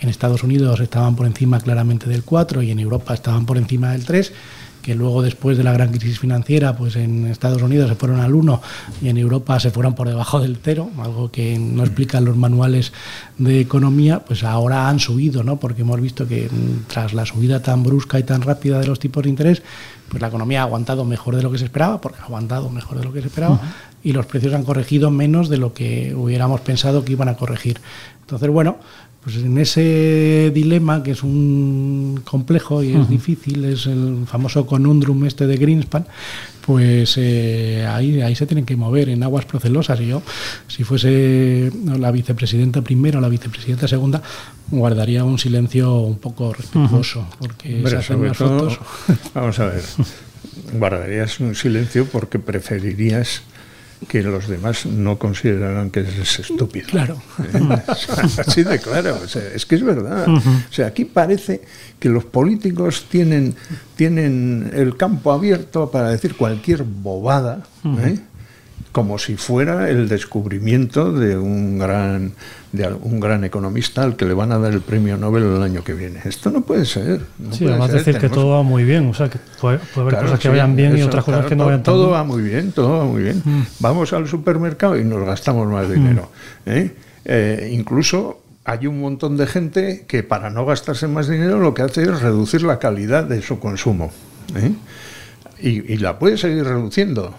en 0.02 0.10
Estados 0.10 0.44
Unidos 0.44 0.80
estaban 0.80 1.16
por 1.16 1.26
encima 1.26 1.60
claramente 1.60 2.08
del 2.08 2.24
4 2.24 2.62
y 2.64 2.72
en 2.72 2.80
Europa 2.80 3.14
estaban 3.14 3.46
por 3.46 3.58
encima 3.58 3.92
del 3.92 4.06
3, 4.06 4.32
que 4.82 4.96
luego 4.96 5.22
después 5.22 5.58
de 5.58 5.64
la 5.64 5.74
gran 5.74 5.92
crisis 5.92 6.20
financiera, 6.20 6.76
pues 6.76 6.96
en 6.96 7.28
Estados 7.28 7.62
Unidos 7.62 7.90
se 7.90 7.96
fueron 7.96 8.20
al 8.20 8.34
1 8.34 8.62
y 9.02 9.10
en 9.10 9.18
Europa 9.18 9.60
se 9.60 9.72
fueron 9.72 9.96
por 9.96 10.08
debajo 10.08 10.40
del 10.40 10.58
0, 10.62 10.90
algo 11.00 11.32
que 11.32 11.58
no 11.58 11.84
explican 11.84 12.26
los 12.26 12.38
manuales 12.38 12.94
de 13.38 13.60
economía, 13.60 14.20
pues 14.20 14.44
ahora 14.44 14.90
han 14.90 15.00
subido, 15.00 15.44
¿no? 15.44 15.60
Porque 15.60 15.82
hemos 15.82 16.00
visto 16.00 16.28
que 16.28 16.50
mm, 16.50 16.88
tras 16.88 17.14
la 17.14 17.26
subida 17.26 17.62
tan 17.62 17.84
brusca 17.84 18.20
y 18.20 18.24
tan 18.24 18.42
rápida 18.42 18.80
de 18.80 18.88
los 18.88 19.00
tipos 19.00 19.24
de 19.24 19.30
interés, 19.30 19.62
pues 20.10 20.22
la 20.22 20.28
economía 20.28 20.62
ha 20.62 20.64
aguantado 20.64 21.06
mejor 21.06 21.36
de 21.36 21.44
lo 21.44 21.52
que 21.52 21.58
se 21.58 21.66
esperaba, 21.66 22.02
porque 22.02 22.20
ha 22.22 22.26
aguantado 22.26 22.70
mejor 22.70 22.98
de 22.98 23.04
lo 23.06 23.14
que 23.14 23.22
se 23.22 23.28
esperaba, 23.28 23.56
uh 23.56 23.58
-huh. 23.58 24.04
y 24.04 24.12
los 24.14 24.26
precios 24.26 24.54
han 24.54 24.64
corregido 24.64 25.12
menos 25.12 25.50
de 25.50 25.58
lo 25.58 25.74
que 25.74 26.14
hubiéramos 26.16 26.62
pensado 26.62 27.04
que 27.06 27.14
iban 27.14 27.30
a 27.30 27.36
corregir. 27.36 27.80
Entonces, 28.22 28.50
bueno, 28.50 28.78
pues 29.24 29.36
en 29.38 29.58
ese 29.58 30.50
dilema 30.54 31.04
que 31.04 31.12
es 31.12 31.24
un 31.24 32.22
complejo 32.24 32.82
y 32.84 32.92
es 32.92 32.96
uh 32.96 33.00
-huh. 33.02 33.08
difícil, 33.08 33.66
es 33.66 33.86
el 33.86 34.26
famoso 34.26 34.66
conundrum 34.66 35.26
este 35.26 35.46
de 35.46 35.58
Greenspan, 35.58 36.06
pues 36.66 37.16
eh, 37.18 37.86
ahí, 37.90 38.22
ahí 38.22 38.36
se 38.36 38.46
tienen 38.46 38.64
que 38.64 38.76
mover 38.76 39.10
en 39.10 39.24
aguas 39.24 39.46
procelosas. 39.46 40.00
Y 40.02 40.08
yo, 40.08 40.22
si 40.68 40.84
fuese 40.84 41.72
la 41.98 42.12
vicepresidenta 42.12 42.82
primera 42.82 43.18
o 43.18 43.22
la 43.22 43.28
vicepresidenta 43.28 43.88
segunda, 43.88 44.22
guardaría 44.70 45.24
un 45.24 45.40
silencio 45.40 46.00
un 46.02 46.20
poco 46.20 46.54
respetuoso, 46.54 47.22
uh 47.22 47.24
-huh. 47.24 47.38
porque 47.40 47.76
Hombre, 47.78 47.90
se 47.92 47.98
hacen 47.98 48.36
fotos. 48.36 48.80
Vamos 49.34 49.60
a 49.60 49.66
ver, 49.66 49.84
guardarías 50.74 51.40
un 51.40 51.56
silencio 51.56 52.06
porque 52.06 52.40
preferirías 52.40 53.42
que 54.08 54.24
los 54.24 54.48
demás 54.48 54.86
no 54.86 55.20
consideraran 55.20 55.90
que 55.90 56.02
es 56.02 56.40
estúpido. 56.40 56.88
Claro. 56.88 57.22
Así 58.48 58.64
de 58.64 58.80
claro. 58.80 59.20
O 59.22 59.28
sea, 59.28 59.44
es 59.54 59.66
que 59.66 59.76
es 59.76 59.84
verdad. 59.84 60.28
Uh 60.28 60.38
-huh. 60.38 60.70
O 60.70 60.74
sea, 60.74 60.88
aquí 60.88 61.04
parece 61.04 61.62
que 62.00 62.08
los 62.08 62.24
políticos 62.24 63.08
tienen, 63.10 63.56
tienen 63.96 64.72
el 64.74 64.96
campo 64.96 65.34
abierto 65.34 65.92
para 65.92 66.12
decir 66.12 66.36
cualquier 66.36 66.84
bobada. 66.84 67.64
Uh 67.84 67.90
-huh. 67.90 68.08
¿eh? 68.08 68.20
Como 68.92 69.20
si 69.20 69.36
fuera 69.36 69.90
el 69.90 70.10
descubrimiento 70.10 71.12
de 71.14 71.38
un 71.38 71.78
gran 71.80 72.32
de 72.72 72.88
un 72.88 73.20
gran 73.20 73.44
economista 73.44 74.04
al 74.04 74.16
que 74.16 74.26
le 74.26 74.34
van 74.36 74.52
a 74.52 74.60
dar 74.60 74.74
el 74.74 74.82
premio 74.82 75.18
Nobel 75.18 75.44
el 75.44 75.62
año 75.64 75.84
que 75.84 75.94
viene. 75.94 76.20
Esto 76.24 76.50
no 76.52 76.62
puede 76.62 76.86
ser. 76.86 77.22
No 77.40 77.52
sí, 77.52 77.60
puede 77.60 77.72
además 77.72 77.88
ser. 77.92 78.00
decir 78.00 78.14
Tenemos... 78.16 78.32
que 78.32 78.36
todo 78.42 78.50
va 78.52 78.64
muy 78.64 78.84
bien, 78.84 79.08
o 79.10 79.14
sea, 79.14 79.28
que 79.30 79.40
puede, 79.60 79.80
puede 79.80 80.02
haber 80.02 80.14
Claro, 80.14 80.26
cosas 80.28 80.40
que 80.40 80.44
sí, 80.44 80.50
vayan 80.50 80.76
bien 80.76 80.98
y 80.98 81.02
otras 81.02 81.24
cosas 81.24 81.40
claro, 81.46 81.50
que 81.50 81.56
no 81.56 81.64
todo- 81.64 81.68
vayan 81.70 81.84
tan 81.84 81.94
Todo 81.94 82.06
bien. 82.08 82.14
va 82.20 82.24
muy 82.24 82.42
bien, 82.44 82.72
todo 82.72 82.98
va 83.00 83.06
muy 83.06 83.24
bien. 83.24 83.42
Mm. 83.44 83.62
Vamos 83.80 84.14
al 84.14 84.28
supermercado 84.28 84.98
y 85.00 85.04
nos 85.04 85.24
gastamos 85.26 85.68
más 85.68 85.90
dinero. 85.90 86.30
¿eh? 86.68 86.92
Eh, 87.26 87.70
incluso 87.74 88.42
hay 88.66 88.86
un 88.88 89.00
montón 89.02 89.36
de 89.38 89.48
gente 89.48 90.06
que 90.08 90.22
para 90.24 90.50
no 90.52 90.66
gastarse 90.66 91.08
más 91.08 91.28
dinero 91.28 91.60
lo 91.60 91.74
que 91.74 91.82
hace 91.82 92.04
es 92.04 92.22
reducir 92.22 92.62
la 92.62 92.78
calidad 92.78 93.24
de 93.24 93.42
su 93.42 93.60
consumo. 93.60 94.12
¿eh? 94.56 94.72
Y, 95.60 95.94
y 95.94 95.98
la 95.98 96.20
puede 96.20 96.38
seguir 96.38 96.64
reduciendo. 96.66 97.34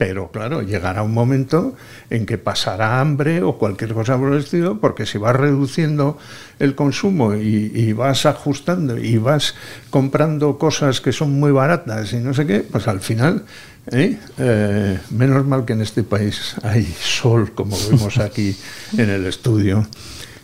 Pero 0.00 0.30
claro, 0.30 0.62
llegará 0.62 1.02
un 1.02 1.12
momento 1.12 1.74
en 2.08 2.24
que 2.24 2.38
pasará 2.38 3.02
hambre 3.02 3.42
o 3.42 3.58
cualquier 3.58 3.92
cosa 3.92 4.16
por 4.16 4.32
el 4.32 4.38
estilo, 4.40 4.80
porque 4.80 5.04
si 5.04 5.18
vas 5.18 5.36
reduciendo 5.36 6.16
el 6.58 6.74
consumo 6.74 7.34
y, 7.34 7.70
y 7.74 7.92
vas 7.92 8.24
ajustando 8.24 8.96
y 8.96 9.18
vas 9.18 9.54
comprando 9.90 10.56
cosas 10.56 11.02
que 11.02 11.12
son 11.12 11.38
muy 11.38 11.52
baratas 11.52 12.14
y 12.14 12.16
no 12.16 12.32
sé 12.32 12.46
qué, 12.46 12.60
pues 12.60 12.88
al 12.88 13.00
final, 13.00 13.44
¿eh? 13.92 14.16
Eh, 14.38 14.98
menos 15.10 15.44
mal 15.46 15.66
que 15.66 15.74
en 15.74 15.82
este 15.82 16.02
país 16.02 16.54
hay 16.62 16.84
sol, 16.98 17.52
como 17.52 17.76
vemos 17.90 18.16
aquí 18.16 18.56
en 18.96 19.10
el 19.10 19.26
estudio, 19.26 19.86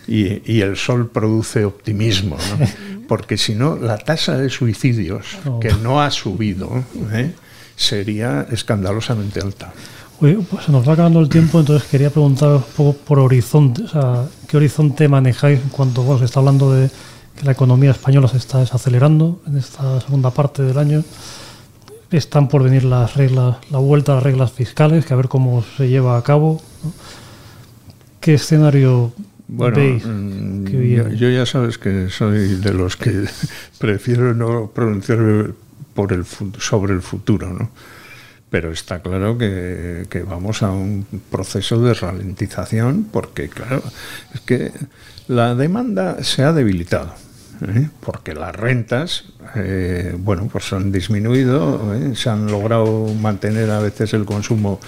y, 0.06 0.42
y 0.52 0.60
el 0.60 0.76
sol 0.76 1.08
produce 1.08 1.64
optimismo, 1.64 2.36
¿no? 2.36 2.66
porque 3.08 3.38
si 3.38 3.54
no, 3.54 3.76
la 3.76 3.96
tasa 3.96 4.36
de 4.36 4.50
suicidios, 4.50 5.38
Oh. 5.46 5.60
que 5.60 5.72
no 5.82 6.02
ha 6.02 6.10
subido, 6.10 6.84
¿eh? 7.14 7.32
Sería 7.76 8.46
escandalosamente 8.50 9.40
alta. 9.40 9.72
Oye, 10.20 10.38
pues 10.50 10.64
se 10.64 10.72
nos 10.72 10.88
va 10.88 10.94
acabando 10.94 11.20
el 11.20 11.28
tiempo, 11.28 11.60
entonces 11.60 11.86
quería 11.88 12.08
preguntar 12.10 12.48
un 12.48 12.64
poco 12.74 12.94
por 12.96 13.18
horizonte, 13.18 13.82
o 13.82 13.88
sea, 13.88 14.24
¿qué 14.48 14.56
horizonte 14.56 15.08
manejáis 15.08 15.60
en 15.60 15.68
cuanto 15.68 16.02
bueno, 16.02 16.18
se 16.20 16.24
está 16.24 16.40
hablando 16.40 16.72
de 16.72 16.88
que 17.38 17.44
la 17.44 17.52
economía 17.52 17.90
española 17.90 18.26
se 18.26 18.38
está 18.38 18.58
desacelerando 18.60 19.42
en 19.46 19.58
esta 19.58 20.00
segunda 20.00 20.30
parte 20.30 20.62
del 20.62 20.78
año? 20.78 21.04
Están 22.10 22.48
por 22.48 22.62
venir 22.62 22.84
las 22.84 23.14
reglas, 23.14 23.58
la 23.70 23.78
vuelta 23.78 24.12
a 24.12 24.14
las 24.16 24.24
reglas 24.24 24.52
fiscales, 24.52 25.04
que 25.04 25.12
a 25.12 25.16
ver 25.16 25.28
cómo 25.28 25.62
se 25.76 25.88
lleva 25.88 26.16
a 26.16 26.22
cabo. 26.22 26.62
¿no? 26.82 26.92
¿Qué 28.20 28.34
escenario 28.34 29.12
Bueno, 29.48 29.76
veis? 29.76 30.02
mm, 30.06 30.64
yo, 30.66 31.08
yo 31.10 31.30
ya 31.30 31.44
sabes 31.44 31.76
que 31.78 32.08
soy 32.08 32.54
de 32.56 32.72
los 32.72 32.96
que 32.96 33.24
prefiero 33.78 34.34
no 34.34 34.70
pronunciar 34.74 35.50
por 35.96 36.12
el, 36.12 36.24
sobre 36.58 36.92
el 36.92 37.02
futuro, 37.02 37.52
¿no? 37.52 37.70
Pero 38.48 38.70
está 38.70 39.00
claro 39.00 39.36
que, 39.36 40.24
vamos 40.28 40.62
a 40.62 40.70
un 40.70 41.04
proceso 41.30 41.80
de 41.82 41.94
ralentización 41.94 43.08
porque, 43.10 43.48
claro, 43.48 43.82
es 44.32 44.40
que 44.42 44.70
la 45.26 45.56
demanda 45.56 46.22
se 46.22 46.44
ha 46.44 46.52
debilitado. 46.52 47.12
¿eh? 47.62 47.88
porque 48.00 48.34
las 48.34 48.54
rentas, 48.54 49.24
eh, 49.54 50.14
bueno, 50.18 50.48
pues 50.52 50.72
han 50.74 50.92
disminuido, 50.92 51.94
¿eh? 51.94 52.14
se 52.14 52.28
han 52.28 52.46
logrado 52.46 53.08
mantener 53.14 53.70
a 53.70 53.80
veces 53.80 54.12
el 54.12 54.26
consumo 54.26 54.78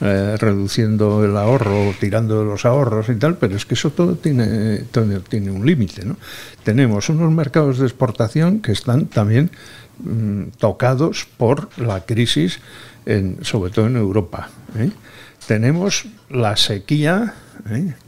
reduciendo 0.00 1.24
el 1.24 1.36
ahorro, 1.36 1.94
tirando 2.00 2.40
de 2.40 2.44
los 2.44 2.64
ahorros 2.64 3.08
y 3.08 3.14
tal, 3.14 3.36
pero 3.36 3.56
es 3.56 3.64
que 3.64 3.74
eso 3.74 3.90
todo 3.90 4.16
tiene, 4.16 4.84
tiene 5.28 5.50
un 5.50 5.64
límite, 5.64 6.04
¿no? 6.04 6.16
Tenemos 6.64 7.08
unos 7.08 7.32
mercados 7.32 7.78
de 7.78 7.86
exportación 7.86 8.60
que 8.60 8.72
están 8.72 9.06
también 9.06 9.50
mm, 9.98 10.58
tocados 10.58 11.26
por 11.36 11.68
la 11.78 12.04
crisis, 12.04 12.60
en, 13.04 13.38
sobre 13.42 13.70
todo 13.70 13.86
en 13.86 13.96
Europa. 13.96 14.50
Tenemos 15.46 16.06
la 16.28 16.56
sequía, 16.56 17.34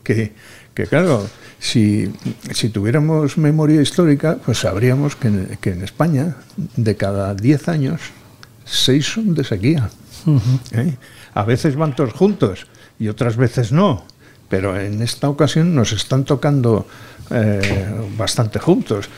que, 0.03 0.33
que 0.75 0.87
claro, 0.87 1.29
si, 1.59 2.13
si 2.53 2.69
tuviéramos 2.69 3.37
memoria 3.37 3.81
histórica, 3.81 4.39
pues 4.45 4.59
sabríamos 4.59 5.17
que 5.17 5.29
en, 5.29 5.59
que 5.61 5.71
en 5.71 5.83
España, 5.83 6.37
de 6.77 6.97
cada 6.97 7.35
10 7.35 7.69
años, 7.69 8.01
6 8.65 9.07
son 9.07 9.35
de 9.35 9.45
sequía. 9.45 9.91
¿Eh? 10.73 10.95
A 11.35 11.45
veces 11.45 11.77
van 11.77 11.95
todos 11.95 12.13
juntos 12.13 12.67
y 12.99 13.09
otras 13.09 13.37
veces 13.37 13.73
no, 13.73 14.05
pero 14.49 14.79
en 14.79 15.03
esta 15.03 15.29
ocasión 15.29 15.75
nos 15.75 15.93
están 15.93 16.25
tocando 16.25 16.87
eh, 17.31 17.87
bastante 18.17 18.59
juntos. 18.59 19.09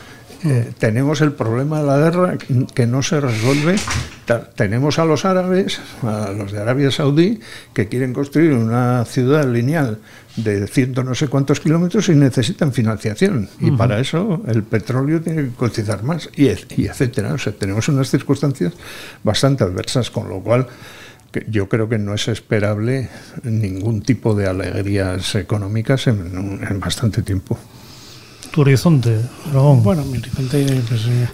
Eh, 0.43 0.71
tenemos 0.79 1.21
el 1.21 1.33
problema 1.33 1.81
de 1.81 1.85
la 1.85 1.97
guerra 1.97 2.37
que 2.73 2.87
no 2.87 3.03
se 3.03 3.19
resuelve. 3.19 3.75
Tenemos 4.55 4.97
a 4.97 5.05
los 5.05 5.25
árabes, 5.25 5.79
a 6.01 6.31
los 6.31 6.51
de 6.51 6.59
Arabia 6.59 6.89
Saudí, 6.89 7.39
que 7.73 7.87
quieren 7.87 8.13
construir 8.13 8.53
una 8.53 9.05
ciudad 9.05 9.45
lineal 9.47 9.99
de 10.37 10.65
ciento 10.67 11.03
no 11.03 11.13
sé 11.13 11.27
cuántos 11.27 11.59
kilómetros 11.59 12.07
y 12.09 12.15
necesitan 12.15 12.73
financiación. 12.73 13.49
Y 13.59 13.71
para 13.71 13.99
eso 13.99 14.41
el 14.47 14.63
petróleo 14.63 15.21
tiene 15.21 15.43
que 15.43 15.49
cotizar 15.49 16.03
más, 16.03 16.29
y, 16.35 16.45
y 16.45 16.87
etcétera. 16.87 17.33
O 17.33 17.37
sea, 17.37 17.53
tenemos 17.53 17.87
unas 17.89 18.09
circunstancias 18.09 18.73
bastante 19.23 19.63
adversas, 19.63 20.09
con 20.09 20.29
lo 20.29 20.39
cual 20.39 20.67
yo 21.49 21.69
creo 21.69 21.87
que 21.87 21.99
no 21.99 22.13
es 22.13 22.27
esperable 22.29 23.09
ningún 23.43 24.01
tipo 24.01 24.33
de 24.33 24.47
alegrías 24.47 25.35
económicas 25.35 26.07
en 26.07 26.79
bastante 26.79 27.21
tiempo 27.21 27.59
tu 28.51 28.61
horizonte, 28.61 29.17
Bueno, 29.53 30.03
mi 30.05 30.17
horizonte, 30.17 30.81
pues, 30.87 31.05
eh, 31.05 31.27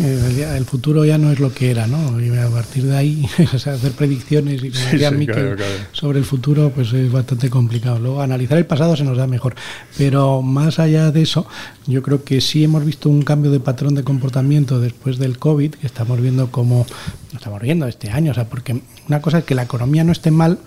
eh, 0.00 0.54
el, 0.56 0.64
futuro 0.64 1.04
ya 1.04 1.18
no 1.18 1.32
es 1.32 1.40
lo 1.40 1.52
que 1.52 1.70
era, 1.70 1.88
¿no? 1.88 2.20
Y 2.20 2.36
a 2.38 2.48
partir 2.48 2.84
de 2.84 2.96
ahí, 2.96 3.26
hacer 3.52 3.92
predicciones 3.92 4.62
y 4.62 4.70
como 4.70 5.56
sobre 5.92 6.18
el 6.20 6.24
futuro, 6.24 6.70
pues 6.70 6.92
es 6.92 7.10
bastante 7.10 7.50
complicado. 7.50 7.98
Luego, 7.98 8.22
analizar 8.22 8.58
el 8.58 8.66
pasado 8.66 8.96
se 8.96 9.02
nos 9.02 9.16
da 9.16 9.26
mejor. 9.26 9.56
Pero 9.98 10.40
más 10.40 10.78
allá 10.78 11.10
de 11.10 11.22
eso, 11.22 11.46
yo 11.86 12.00
creo 12.02 12.22
que 12.22 12.40
sí 12.40 12.62
hemos 12.62 12.84
visto 12.84 13.08
un 13.08 13.22
cambio 13.22 13.50
de 13.50 13.58
patrón 13.58 13.94
de 13.94 14.04
comportamiento 14.04 14.78
después 14.78 15.18
del 15.18 15.38
COVID, 15.38 15.74
que 15.74 15.86
estamos 15.86 16.20
viendo 16.20 16.50
como, 16.52 16.86
estamos 17.34 17.60
viendo 17.60 17.86
este 17.88 18.10
año, 18.10 18.30
o 18.30 18.34
sea, 18.34 18.48
porque 18.48 18.80
una 19.08 19.20
cosa 19.20 19.38
es 19.38 19.44
que 19.44 19.56
la 19.56 19.64
economía 19.64 20.04
no 20.04 20.12
esté 20.12 20.30
mal, 20.30 20.58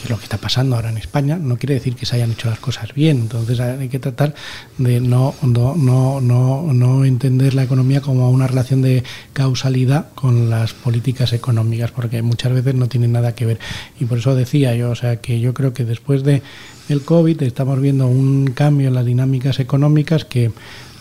que 0.00 0.08
lo 0.08 0.18
que 0.18 0.24
está 0.24 0.38
pasando 0.38 0.76
ahora 0.76 0.90
en 0.90 0.98
España, 0.98 1.36
no 1.36 1.56
quiere 1.56 1.74
decir 1.74 1.94
que 1.94 2.06
se 2.06 2.16
hayan 2.16 2.32
hecho 2.32 2.48
las 2.48 2.58
cosas 2.58 2.94
bien. 2.94 3.18
Entonces 3.18 3.60
hay 3.60 3.88
que 3.88 3.98
tratar 3.98 4.34
de 4.78 5.00
no, 5.00 5.34
no, 5.42 5.74
no, 5.76 6.20
no, 6.20 6.72
no 6.72 7.04
entender 7.04 7.54
la 7.54 7.64
economía 7.64 8.00
como 8.00 8.30
una 8.30 8.46
relación 8.46 8.82
de 8.82 9.04
causalidad 9.32 10.06
con 10.14 10.50
las 10.50 10.72
políticas 10.74 11.32
económicas, 11.32 11.90
porque 11.90 12.22
muchas 12.22 12.52
veces 12.52 12.74
no 12.74 12.88
tienen 12.88 13.12
nada 13.12 13.34
que 13.34 13.46
ver. 13.46 13.58
Y 13.98 14.04
por 14.06 14.18
eso 14.18 14.34
decía 14.34 14.74
yo, 14.74 14.90
o 14.90 14.94
sea, 14.94 15.16
que 15.16 15.40
yo 15.40 15.54
creo 15.54 15.72
que 15.72 15.84
después 15.84 16.24
de 16.24 16.42
el 16.88 17.02
COVID 17.02 17.42
estamos 17.42 17.80
viendo 17.80 18.06
un 18.06 18.50
cambio 18.52 18.88
en 18.88 18.94
las 18.94 19.06
dinámicas 19.06 19.60
económicas 19.60 20.24
que 20.24 20.50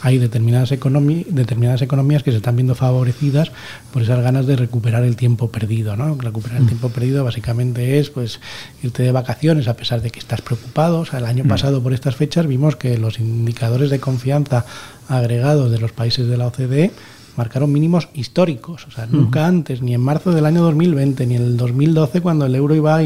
hay 0.01 0.17
determinadas, 0.17 0.69
determinadas 0.69 1.81
economías 1.81 2.23
que 2.23 2.31
se 2.31 2.37
están 2.37 2.55
viendo 2.55 2.75
favorecidas 2.75 3.51
por 3.91 4.01
esas 4.01 4.21
ganas 4.21 4.47
de 4.47 4.55
recuperar 4.55 5.03
el 5.03 5.15
tiempo 5.15 5.51
perdido. 5.51 5.95
¿no? 5.95 6.15
Recuperar 6.15 6.57
el 6.57 6.63
mm. 6.63 6.67
tiempo 6.67 6.89
perdido 6.89 7.23
básicamente 7.23 7.99
es 7.99 8.09
pues 8.09 8.39
irte 8.81 9.03
de 9.03 9.11
vacaciones 9.11 9.67
a 9.67 9.75
pesar 9.75 10.01
de 10.01 10.09
que 10.09 10.19
estás 10.19 10.41
preocupado. 10.41 11.01
O 11.01 11.05
sea, 11.05 11.19
el 11.19 11.25
año 11.25 11.43
mm. 11.43 11.49
pasado 11.49 11.83
por 11.83 11.93
estas 11.93 12.15
fechas 12.15 12.47
vimos 12.47 12.75
que 12.75 12.97
los 12.97 13.19
indicadores 13.19 13.89
de 13.89 13.99
confianza 13.99 14.65
agregados 15.07 15.71
de 15.71 15.79
los 15.79 15.91
países 15.91 16.27
de 16.27 16.37
la 16.37 16.47
OCDE 16.47 16.91
marcaron 17.39 17.71
mínimos 17.71 18.09
históricos. 18.13 18.85
O 18.85 18.91
sea, 18.91 19.05
nunca 19.05 19.47
antes, 19.47 19.81
ni 19.81 19.93
en 19.93 20.01
marzo 20.01 20.31
del 20.31 20.45
año 20.45 20.61
2020, 20.61 21.25
ni 21.25 21.37
en 21.37 21.43
el 21.43 21.55
2012 21.55 22.19
cuando 22.19 22.45
el 22.45 22.53
euro 22.53 22.75
iba 22.75 22.97
a 22.97 23.01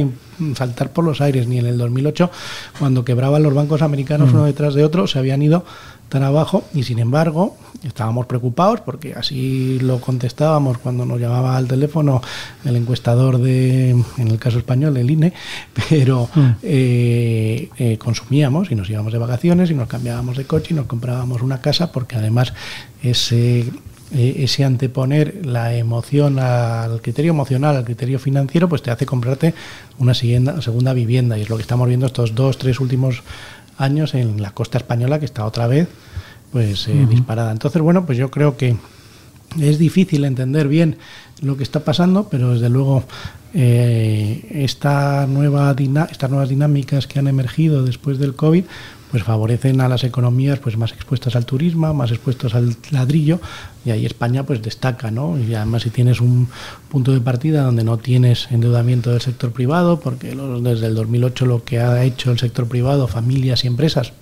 saltar 0.56 0.92
por 0.92 1.06
los 1.06 1.22
aires, 1.22 1.48
ni 1.48 1.60
en 1.60 1.68
el 1.68 1.78
2008 1.78 2.32
cuando 2.80 3.06
quebraban 3.06 3.44
los 3.44 3.54
bancos 3.54 3.84
americanos 3.84 4.34
uno 4.34 4.46
detrás 4.46 4.74
de 4.74 4.84
otro, 4.84 5.06
se 5.06 5.20
habían 5.20 5.44
ido 5.44 5.64
tan 6.10 6.24
abajo. 6.24 6.64
Y 6.74 6.82
sin 6.82 6.98
embargo 6.98 7.58
estábamos 7.84 8.26
preocupados 8.26 8.82
porque 8.82 9.14
así 9.14 9.78
lo 9.80 10.00
contestábamos 10.00 10.80
cuando 10.80 11.06
nos 11.06 11.20
llamaba 11.20 11.56
al 11.56 11.68
teléfono 11.68 12.22
el 12.66 12.76
encuestador 12.76 13.38
de, 13.38 13.92
en 13.92 14.28
el 14.28 14.40
caso 14.40 14.58
español, 14.58 14.98
el 14.98 15.12
INE, 15.12 15.34
pero 15.90 16.28
eh, 16.64 17.70
eh, 17.78 17.98
consumíamos 18.00 18.72
y 18.72 18.76
nos 18.76 18.90
íbamos 18.90 19.14
de 19.14 19.20
vacaciones 19.20 19.70
y 19.70 19.76
nos 19.76 19.88
cambiábamos 19.88 20.38
de 20.38 20.46
coche 20.46 20.70
y 20.72 20.76
nos 20.76 20.88
comprábamos 20.88 21.42
una 21.44 21.62
casa 21.62 21.92
porque 21.92 22.16
además 22.16 22.54
ese 23.04 23.66
eh, 24.14 24.44
ese 24.44 24.64
anteponer 24.64 25.46
la 25.46 25.76
emoción 25.76 26.40
al 26.40 27.02
criterio 27.02 27.32
emocional, 27.32 27.76
al 27.76 27.84
criterio 27.86 28.20
financiero, 28.20 28.70
pues 28.70 28.82
te 28.82 28.92
hace 28.92 29.06
comprarte 29.06 29.54
una 29.98 30.14
segunda 30.14 30.94
vivienda. 30.94 31.38
Y 31.38 31.42
es 31.42 31.50
lo 31.50 31.56
que 31.56 31.64
estamos 31.64 31.88
viendo 31.88 32.06
estos 32.06 32.36
dos, 32.36 32.58
tres 32.58 32.80
últimos 32.80 33.24
años 33.78 34.14
en 34.14 34.42
la 34.42 34.52
costa 34.52 34.78
española, 34.78 35.20
que 35.20 35.26
está 35.26 35.46
otra 35.46 35.68
vez 35.68 35.88
pues 36.52 36.88
eh, 36.88 37.08
disparada. 37.10 37.52
Entonces, 37.52 37.82
bueno, 37.82 38.06
pues 38.06 38.18
yo 38.18 38.30
creo 38.30 38.56
que 38.56 38.76
es 39.60 39.80
difícil 39.80 40.24
entender 40.26 40.68
bien 40.68 40.98
lo 41.42 41.58
que 41.58 41.64
está 41.64 41.84
pasando, 41.84 42.30
pero 42.30 42.54
desde 42.54 42.70
luego 42.70 43.04
eh, 43.56 44.48
esta 44.52 45.26
nueva 45.28 45.76
estas 46.12 46.30
nuevas 46.30 46.50
dinámicas 46.50 47.08
que 47.08 47.20
han 47.20 47.28
emergido 47.28 47.84
después 47.84 48.20
del 48.20 48.36
COVID 48.36 48.64
pues 49.14 49.22
favorecen 49.22 49.80
a 49.80 49.88
las 49.88 50.04
economías 50.04 50.58
pues 50.58 50.76
más 50.76 50.92
expuestas 50.92 51.36
al 51.36 51.46
turismo, 51.46 51.94
más 51.94 52.10
expuestas 52.10 52.56
al 52.56 52.76
ladrillo 52.90 53.40
y 53.86 53.92
ahí 53.92 54.08
España 54.08 54.42
pues 54.42 54.64
destaca, 54.64 55.12
¿no? 55.12 55.38
Y 55.38 55.54
además 55.54 55.84
si 55.84 55.92
tienes 55.92 56.20
un 56.20 56.48
punto 56.90 57.12
de 57.12 57.22
partida 57.22 57.62
donde 57.62 57.84
no 57.84 58.00
tienes 58.00 58.48
endeudamiento 58.50 59.12
del 59.12 59.22
sector 59.22 59.52
privado, 59.52 60.00
porque 60.00 60.36
desde 60.62 60.88
el 60.88 60.96
2008 60.96 61.46
lo 61.46 61.64
que 61.64 61.80
ha 61.80 62.04
hecho 62.04 62.32
el 62.32 62.40
sector 62.40 62.68
privado, 62.68 63.08
familias 63.08 63.64
y 63.66 63.68
empresas 63.68 64.14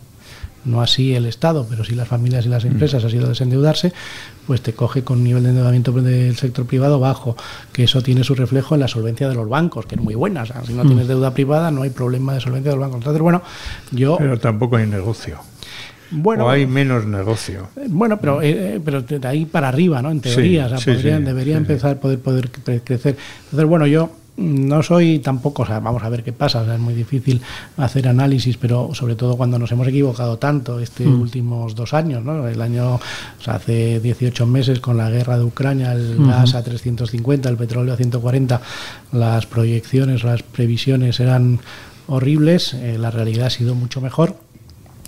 no 0.66 0.82
así 0.82 1.16
el 1.16 1.26
Estado, 1.26 1.66
pero 1.70 1.84
sí 1.84 1.96
las 1.96 2.08
familias 2.08 2.46
y 2.46 2.50
las 2.50 2.66
mm. 2.66 2.68
empresas, 2.70 3.04
ha 3.04 3.10
sido 3.10 3.30
desendeudarse, 3.30 3.94
pues 4.48 4.62
te 4.62 4.74
coge 4.74 5.04
con 5.04 5.20
un 5.20 5.24
nivel 5.24 5.44
de 5.44 5.50
endeudamiento 5.50 5.92
del 5.92 6.36
sector 6.36 6.66
privado 6.66 7.00
bajo, 7.00 7.36
que 7.72 7.84
eso 7.84 8.02
tiene 8.02 8.24
su 8.24 8.36
reflejo 8.36 8.76
en 8.76 8.82
la 8.82 8.88
solvencia 8.88 9.28
de 9.30 9.36
los 9.36 9.48
bancos, 9.50 9.86
que 9.86 9.96
es 9.96 10.02
muy 10.02 10.16
buena. 10.16 10.46
si 10.46 10.74
no 10.74 10.84
mm. 10.84 10.88
tienes 10.88 11.08
deuda 11.08 11.34
privada, 11.34 11.72
no 11.72 11.84
hay 11.84 11.90
problema 11.90 12.34
de 12.34 12.42
solvencia 12.42 12.72
de 12.72 12.78
los 12.78 12.82
bancos. 12.82 13.00
Entonces, 13.00 13.22
bueno, 13.22 13.42
yo... 13.92 14.18
Pero 14.18 14.40
tampoco 14.40 14.78
hay 14.78 14.88
negocio. 14.88 15.40
Bueno, 16.12 16.46
o 16.46 16.50
hay 16.50 16.68
menos 16.68 17.06
negocio. 17.06 17.70
Eh, 17.78 17.86
bueno, 17.88 18.20
pero, 18.20 18.42
eh, 18.42 18.76
eh, 18.76 18.82
pero 18.84 19.02
de 19.02 19.26
ahí 19.28 19.46
para 19.46 19.70
arriba, 19.70 20.02
¿no? 20.02 20.12
En 20.12 20.20
teoría, 20.20 20.66
o 20.66 20.78
sea, 20.78 21.20
debería 21.20 21.56
empezar 21.56 21.92
a 21.92 22.00
poder, 22.00 22.20
poder 22.20 22.50
crecer. 22.50 23.16
Entonces, 23.46 23.68
bueno, 23.68 23.88
yo 23.88 24.12
no 24.38 24.82
soy 24.82 25.20
tampoco, 25.20 25.64
o 25.64 25.66
sea, 25.66 25.80
vamos 25.80 26.04
a 26.04 26.10
ver 26.10 26.24
qué 26.24 26.32
pasa, 26.32 26.64
es 26.74 26.80
muy 26.80 26.94
difícil 26.94 27.42
hacer 27.78 28.08
análisis, 28.08 28.58
pero 28.58 28.94
sobre 28.94 29.16
todo 29.16 29.38
cuando 29.38 29.60
nos 29.60 29.72
hemos 29.72 29.88
equivocado 29.88 30.38
tanto 30.38 30.80
estos 30.80 31.06
mm. 31.06 31.22
últimos 31.22 31.76
dos 31.76 31.94
años, 31.94 32.24
¿no? 32.24 32.48
El 32.48 32.62
año, 32.62 32.96
o 32.96 33.44
sea, 33.44 33.56
hace 33.56 34.00
18 34.00 34.46
meses 34.46 34.80
con 34.80 34.98
la 34.98 35.10
guerra 35.10 35.38
de 35.38 35.44
Ucrania, 35.44 35.94
el 35.94 36.18
gas 36.26 36.56
a 36.56 36.64
350, 36.64 37.50
el 37.50 37.58
petróleo 37.58 37.94
a 37.94 37.98
140, 37.98 38.62
las 39.12 39.46
proyecciones, 39.46 40.24
las 40.24 40.44
previsiones 40.44 41.20
eran 41.20 41.60
horribles, 42.08 42.74
eh, 42.74 42.98
la 42.98 43.12
realidad 43.12 43.48
ha 43.48 43.52
sido 43.52 43.76
mucho 43.76 44.02
mejor 44.02 44.36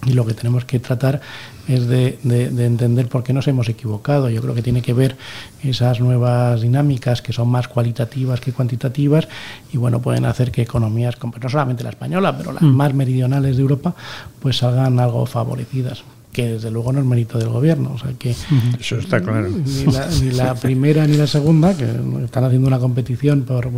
y 0.06 0.14
lo 0.14 0.26
que 0.26 0.34
tenemos 0.34 0.66
que 0.66 0.80
tratar 0.80 1.22
es 1.68 1.88
de, 1.88 2.20
entender 2.24 3.08
por 3.08 3.24
qué 3.24 3.34
nos 3.34 3.48
hemos 3.48 3.70
equivocado. 3.70 4.30
Yo 4.30 4.42
creo 4.42 4.54
que 4.54 4.62
tiene 4.62 4.82
que 4.82 4.94
ver 4.94 5.16
esas 5.64 6.00
nuevas 6.00 6.62
dinámicas 6.62 7.22
que 7.22 7.34
son 7.34 7.50
más 7.50 7.68
cualitativas 7.68 8.42
que 8.42 8.52
cuantitativas 8.52 9.28
y 9.72 9.78
bueno, 9.78 10.02
pueden 10.02 10.26
hacer 10.26 10.52
que 10.52 10.62
economías, 10.62 11.16
no 11.22 11.50
solamente 11.50 11.84
la 11.84 11.92
española, 11.92 12.38
pero 12.38 12.52
las 12.52 12.64
mm. 12.64 12.68
más 12.68 12.94
meridionales 12.94 13.56
de 13.56 13.62
Europa, 13.62 13.96
pues 14.40 14.58
salgan 14.58 15.00
algo 15.00 15.26
favorecidas 15.26 16.04
que 16.34 16.54
desde 16.54 16.72
luego 16.72 16.92
no 16.92 17.00
es 17.00 17.06
mérito 17.06 17.38
del 17.38 17.50
gobierno. 17.50 17.92
O 17.94 18.00
sea 18.00 18.12
que 18.18 18.36
Eso 18.80 18.98
está 18.98 19.22
claro. 19.22 19.50
Ni 19.50 20.32
la, 20.32 20.56
primera 20.56 21.06
ni 21.06 21.16
la 21.16 21.28
segunda, 21.28 21.78
que 21.78 21.86
están 22.26 22.44
haciendo 22.44 22.68
una 22.68 22.80
competición 22.80 23.44
por, 23.44 23.70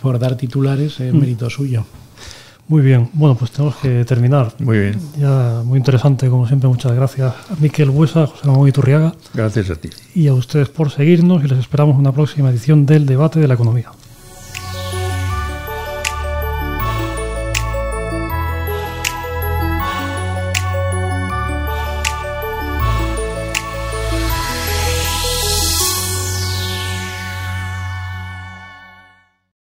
por, 0.00 0.18
dar 0.18 0.36
titulares, 0.36 0.98
es 1.00 1.12
mm. 1.12 1.18
mérito 1.18 1.50
suyo. 1.50 1.84
Muy 2.68 2.82
bien, 2.82 3.08
bueno, 3.12 3.36
pues 3.36 3.52
tenemos 3.52 3.76
que 3.76 4.04
terminar. 4.04 4.52
Muy 4.58 4.78
bien. 4.78 5.00
Ya 5.18 5.62
muy 5.64 5.78
interesante, 5.78 6.28
como 6.28 6.48
siempre, 6.48 6.68
muchas 6.68 6.92
gracias 6.92 7.32
a 7.32 7.54
Miquel 7.60 7.90
Huesa, 7.90 8.26
José 8.26 8.44
Ramón 8.44 8.68
Iturriaga. 8.68 9.14
Gracias 9.34 9.70
a 9.70 9.76
ti. 9.76 9.90
Y 10.14 10.26
a 10.26 10.34
ustedes 10.34 10.68
por 10.68 10.90
seguirnos 10.90 11.44
y 11.44 11.48
les 11.48 11.60
esperamos 11.60 11.94
en 11.94 12.00
una 12.00 12.12
próxima 12.12 12.50
edición 12.50 12.84
del 12.84 13.06
Debate 13.06 13.38
de 13.38 13.46
la 13.46 13.54
Economía. 13.54 13.92